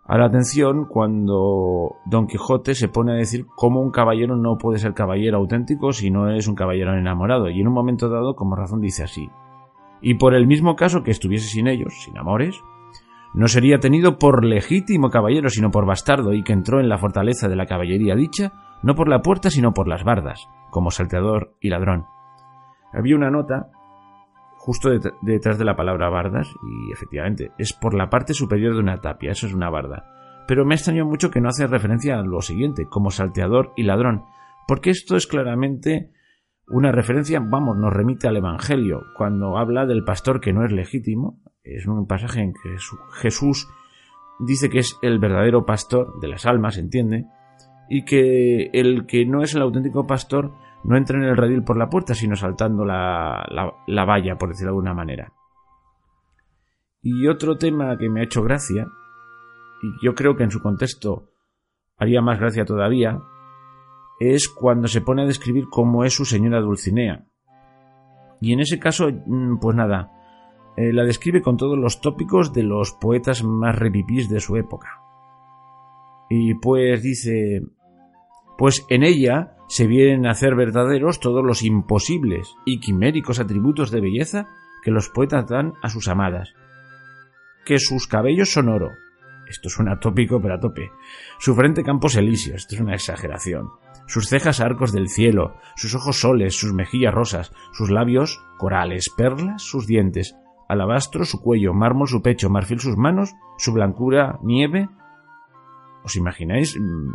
a 0.06 0.18
la 0.18 0.26
atención 0.26 0.86
cuando 0.86 1.96
Don 2.04 2.26
Quijote 2.26 2.74
se 2.74 2.88
pone 2.88 3.12
a 3.12 3.16
decir 3.16 3.46
cómo 3.54 3.80
un 3.80 3.90
caballero 3.90 4.36
no 4.36 4.58
puede 4.58 4.78
ser 4.78 4.92
caballero 4.92 5.38
auténtico 5.38 5.92
si 5.92 6.10
no 6.10 6.30
es 6.30 6.48
un 6.48 6.56
caballero 6.56 6.94
enamorado. 6.96 7.48
Y 7.48 7.60
en 7.60 7.68
un 7.68 7.74
momento 7.74 8.08
dado, 8.08 8.34
como 8.34 8.56
razón, 8.56 8.80
dice 8.80 9.04
así. 9.04 9.30
Y 10.02 10.14
por 10.14 10.34
el 10.34 10.46
mismo 10.46 10.76
caso 10.76 11.02
que 11.02 11.10
estuviese 11.12 11.48
sin 11.48 11.68
ellos, 11.68 11.94
sin 12.02 12.18
amores, 12.18 12.60
no 13.34 13.48
sería 13.48 13.78
tenido 13.78 14.18
por 14.18 14.44
legítimo 14.44 15.10
caballero, 15.10 15.48
sino 15.48 15.70
por 15.70 15.86
bastardo, 15.86 16.32
y 16.32 16.44
que 16.44 16.52
entró 16.52 16.80
en 16.80 16.88
la 16.88 16.98
fortaleza 16.98 17.48
de 17.48 17.56
la 17.56 17.66
caballería 17.66 18.14
dicha, 18.14 18.52
no 18.82 18.94
por 18.94 19.08
la 19.08 19.22
puerta, 19.22 19.50
sino 19.50 19.72
por 19.74 19.88
las 19.88 20.04
bardas, 20.04 20.48
como 20.70 20.90
salteador 20.90 21.56
y 21.60 21.70
ladrón. 21.70 22.06
Había 22.92 23.16
una 23.16 23.30
nota 23.30 23.70
justo 24.56 24.88
detrás 25.20 25.58
de 25.58 25.64
la 25.64 25.76
palabra 25.76 26.08
bardas, 26.08 26.48
y 26.62 26.92
efectivamente, 26.92 27.50
es 27.58 27.74
por 27.74 27.92
la 27.92 28.08
parte 28.08 28.32
superior 28.32 28.72
de 28.72 28.80
una 28.80 29.00
tapia, 29.00 29.32
eso 29.32 29.46
es 29.46 29.52
una 29.52 29.68
barda. 29.68 30.06
Pero 30.46 30.64
me 30.64 30.74
extrañó 30.74 31.04
mucho 31.04 31.30
que 31.30 31.40
no 31.40 31.48
hace 31.48 31.66
referencia 31.66 32.18
a 32.18 32.22
lo 32.22 32.40
siguiente, 32.40 32.86
como 32.88 33.10
salteador 33.10 33.72
y 33.76 33.82
ladrón, 33.82 34.22
porque 34.66 34.90
esto 34.90 35.16
es 35.16 35.26
claramente 35.26 36.12
una 36.68 36.92
referencia, 36.92 37.40
vamos, 37.40 37.76
nos 37.76 37.92
remite 37.92 38.26
al 38.26 38.38
Evangelio, 38.38 39.02
cuando 39.18 39.58
habla 39.58 39.84
del 39.84 40.04
pastor 40.04 40.40
que 40.40 40.54
no 40.54 40.64
es 40.64 40.72
legítimo, 40.72 41.42
es 41.64 41.86
un 41.86 42.06
pasaje 42.06 42.40
en 42.40 42.52
que 42.52 42.76
Jesús 43.12 43.68
dice 44.38 44.68
que 44.68 44.80
es 44.80 44.98
el 45.02 45.18
verdadero 45.18 45.64
pastor 45.64 46.20
de 46.20 46.28
las 46.28 46.46
almas, 46.46 46.76
entiende, 46.76 47.26
y 47.88 48.04
que 48.04 48.70
el 48.72 49.06
que 49.06 49.26
no 49.26 49.42
es 49.42 49.54
el 49.54 49.62
auténtico 49.62 50.06
pastor 50.06 50.52
no 50.84 50.96
entre 50.96 51.16
en 51.18 51.24
el 51.24 51.36
redil 51.36 51.64
por 51.64 51.78
la 51.78 51.88
puerta, 51.88 52.14
sino 52.14 52.36
saltando 52.36 52.84
la, 52.84 53.42
la, 53.86 54.04
valla, 54.04 54.36
por 54.36 54.50
decirlo 54.50 54.72
de 54.72 54.76
alguna 54.76 54.94
manera. 54.94 55.32
Y 57.00 57.26
otro 57.26 57.56
tema 57.56 57.96
que 57.96 58.10
me 58.10 58.20
ha 58.20 58.24
hecho 58.24 58.42
gracia, 58.42 58.86
y 59.82 60.04
yo 60.04 60.14
creo 60.14 60.36
que 60.36 60.44
en 60.44 60.50
su 60.50 60.60
contexto 60.60 61.30
haría 61.96 62.20
más 62.20 62.38
gracia 62.38 62.66
todavía, 62.66 63.18
es 64.20 64.48
cuando 64.48 64.88
se 64.88 65.00
pone 65.00 65.22
a 65.22 65.26
describir 65.26 65.64
cómo 65.70 66.04
es 66.04 66.14
su 66.14 66.26
señora 66.26 66.60
Dulcinea. 66.60 67.24
Y 68.40 68.52
en 68.52 68.60
ese 68.60 68.78
caso, 68.78 69.08
mm, 69.10 69.58
pues 69.58 69.74
nada, 69.74 70.13
eh, 70.76 70.92
la 70.92 71.04
describe 71.04 71.42
con 71.42 71.56
todos 71.56 71.78
los 71.78 72.00
tópicos 72.00 72.52
de 72.52 72.62
los 72.62 72.92
poetas 72.92 73.42
más 73.44 73.76
revivís 73.76 74.28
de 74.28 74.40
su 74.40 74.56
época. 74.56 75.00
Y 76.28 76.54
pues 76.54 77.02
dice, 77.02 77.62
pues 78.58 78.84
en 78.88 79.02
ella 79.02 79.56
se 79.68 79.86
vienen 79.86 80.26
a 80.26 80.32
hacer 80.32 80.54
verdaderos 80.54 81.20
todos 81.20 81.44
los 81.44 81.62
imposibles 81.62 82.54
y 82.64 82.80
quiméricos 82.80 83.40
atributos 83.40 83.90
de 83.90 84.00
belleza 84.00 84.48
que 84.82 84.90
los 84.90 85.08
poetas 85.08 85.46
dan 85.48 85.74
a 85.82 85.88
sus 85.88 86.08
amadas. 86.08 86.54
Que 87.64 87.78
sus 87.78 88.06
cabellos 88.06 88.52
son 88.52 88.68
oro. 88.68 88.90
Esto 89.48 89.68
es 89.68 89.78
un 89.78 89.88
atópico 89.88 90.40
pero 90.40 90.54
a 90.54 90.60
tope. 90.60 90.90
Su 91.38 91.54
frente 91.54 91.82
campos 91.82 92.16
elíseos. 92.16 92.62
Esto 92.62 92.74
es 92.76 92.80
una 92.80 92.94
exageración. 92.94 93.70
Sus 94.06 94.28
cejas 94.28 94.60
arcos 94.60 94.92
del 94.92 95.08
cielo. 95.08 95.56
Sus 95.76 95.94
ojos 95.94 96.20
soles. 96.20 96.54
Sus 96.54 96.72
mejillas 96.74 97.14
rosas. 97.14 97.52
Sus 97.72 97.90
labios 97.90 98.42
corales. 98.58 99.06
Perlas 99.16 99.62
sus 99.62 99.86
dientes. 99.86 100.36
Alabastro 100.68 101.24
su 101.24 101.40
cuello. 101.40 101.74
Mármol 101.74 102.08
su 102.08 102.22
pecho. 102.22 102.50
Marfil 102.50 102.80
sus 102.80 102.96
manos. 102.96 103.34
Su 103.58 103.72
blancura 103.72 104.38
nieve. 104.42 104.88
¿Os 106.04 106.16
imagináis? 106.16 106.78
Mm, 106.78 107.14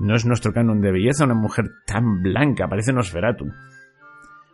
no 0.00 0.14
es 0.14 0.24
nuestro 0.24 0.52
canon 0.54 0.80
de 0.80 0.92
belleza 0.92 1.24
una 1.24 1.34
mujer 1.34 1.66
tan 1.86 2.22
blanca, 2.22 2.66
parece 2.68 2.92
Nosferatu. 2.92 3.46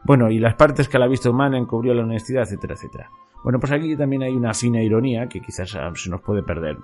Bueno, 0.05 0.29
y 0.29 0.41
las 0.41 0.57
partes 0.57 0.89
que 0.89 0.99
la 0.99 1.07
vista 1.07 1.31
humana 1.31 1.57
encubrió 1.57 1.95
la 1.95 2.03
honestidad, 2.03 2.43
etcétera, 2.43 2.75
etcétera. 2.75 3.11
Bueno, 3.45 3.61
pues 3.61 3.71
aquí 3.71 3.97
también 3.97 4.25
hay 4.25 4.35
una 4.35 4.55
fina 4.55 4.83
ironía 4.83 5.29
que 5.29 5.41
quizás 5.41 5.77
ah, 5.77 5.93
se 5.95 6.11
nos 6.11 6.21
puede 6.21 6.43
perder. 6.43 6.79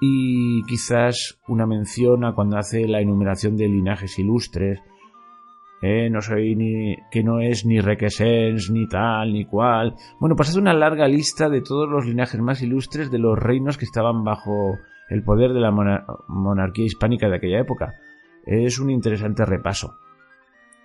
Y 0.00 0.62
quizás 0.64 1.40
una 1.48 1.66
mención 1.66 2.24
a 2.24 2.32
cuando 2.32 2.58
hace 2.58 2.86
la 2.86 3.00
enumeración 3.00 3.56
de 3.56 3.66
linajes 3.66 4.16
ilustres. 4.20 4.80
Eh, 5.86 6.08
no 6.08 6.22
soy 6.22 6.56
ni. 6.56 6.96
que 7.10 7.22
no 7.22 7.40
es 7.40 7.66
ni 7.66 7.78
requesens, 7.78 8.70
ni 8.70 8.88
tal, 8.88 9.34
ni 9.34 9.44
cual. 9.44 9.94
Bueno, 10.18 10.34
pues 10.34 10.48
hace 10.48 10.58
una 10.58 10.72
larga 10.72 11.06
lista 11.08 11.50
de 11.50 11.60
todos 11.60 11.86
los 11.86 12.06
linajes 12.06 12.40
más 12.40 12.62
ilustres 12.62 13.10
de 13.10 13.18
los 13.18 13.38
reinos 13.38 13.76
que 13.76 13.84
estaban 13.84 14.24
bajo 14.24 14.78
el 15.10 15.22
poder 15.22 15.52
de 15.52 15.60
la 15.60 15.70
monarquía 15.70 16.86
hispánica 16.86 17.28
de 17.28 17.36
aquella 17.36 17.60
época. 17.60 17.96
Es 18.46 18.78
un 18.78 18.88
interesante 18.88 19.44
repaso 19.44 19.98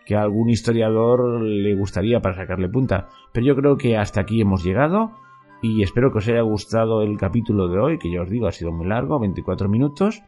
que 0.05 0.17
a 0.17 0.21
algún 0.21 0.49
historiador 0.49 1.43
le 1.43 1.75
gustaría 1.75 2.19
para 2.19 2.35
sacarle 2.35 2.67
punta. 2.67 3.07
Pero 3.31 3.45
yo 3.45 3.55
creo 3.55 3.77
que 3.77 3.95
hasta 3.95 4.19
aquí 4.19 4.41
hemos 4.41 4.65
llegado 4.65 5.13
y 5.62 5.81
espero 5.81 6.12
que 6.12 6.17
os 6.17 6.27
haya 6.27 6.41
gustado 6.41 7.03
el 7.03 7.17
capítulo 7.17 7.69
de 7.69 7.79
hoy, 7.79 7.99
que 7.99 8.12
ya 8.12 8.21
os 8.21 8.29
digo 8.29 8.47
ha 8.47 8.51
sido 8.51 8.73
muy 8.73 8.88
largo, 8.88 9.17
24 9.17 9.69
minutos, 9.69 10.21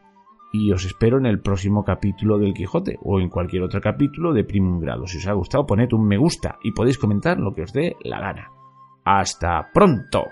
y 0.52 0.70
os 0.70 0.84
espero 0.84 1.18
en 1.18 1.26
el 1.26 1.40
próximo 1.40 1.84
capítulo 1.84 2.38
del 2.38 2.54
Quijote 2.54 2.98
o 3.02 3.18
en 3.20 3.30
cualquier 3.30 3.62
otro 3.62 3.80
capítulo 3.80 4.32
de 4.32 4.44
Primum 4.44 4.78
Grado. 4.80 5.06
Si 5.06 5.18
os 5.18 5.26
ha 5.26 5.32
gustado, 5.32 5.66
poned 5.66 5.92
un 5.92 6.06
me 6.06 6.18
gusta 6.18 6.58
y 6.62 6.72
podéis 6.72 6.98
comentar 6.98 7.40
lo 7.40 7.54
que 7.54 7.62
os 7.62 7.72
dé 7.72 7.96
la 8.04 8.20
gana. 8.20 8.52
¡Hasta 9.04 9.70
pronto! 9.72 10.24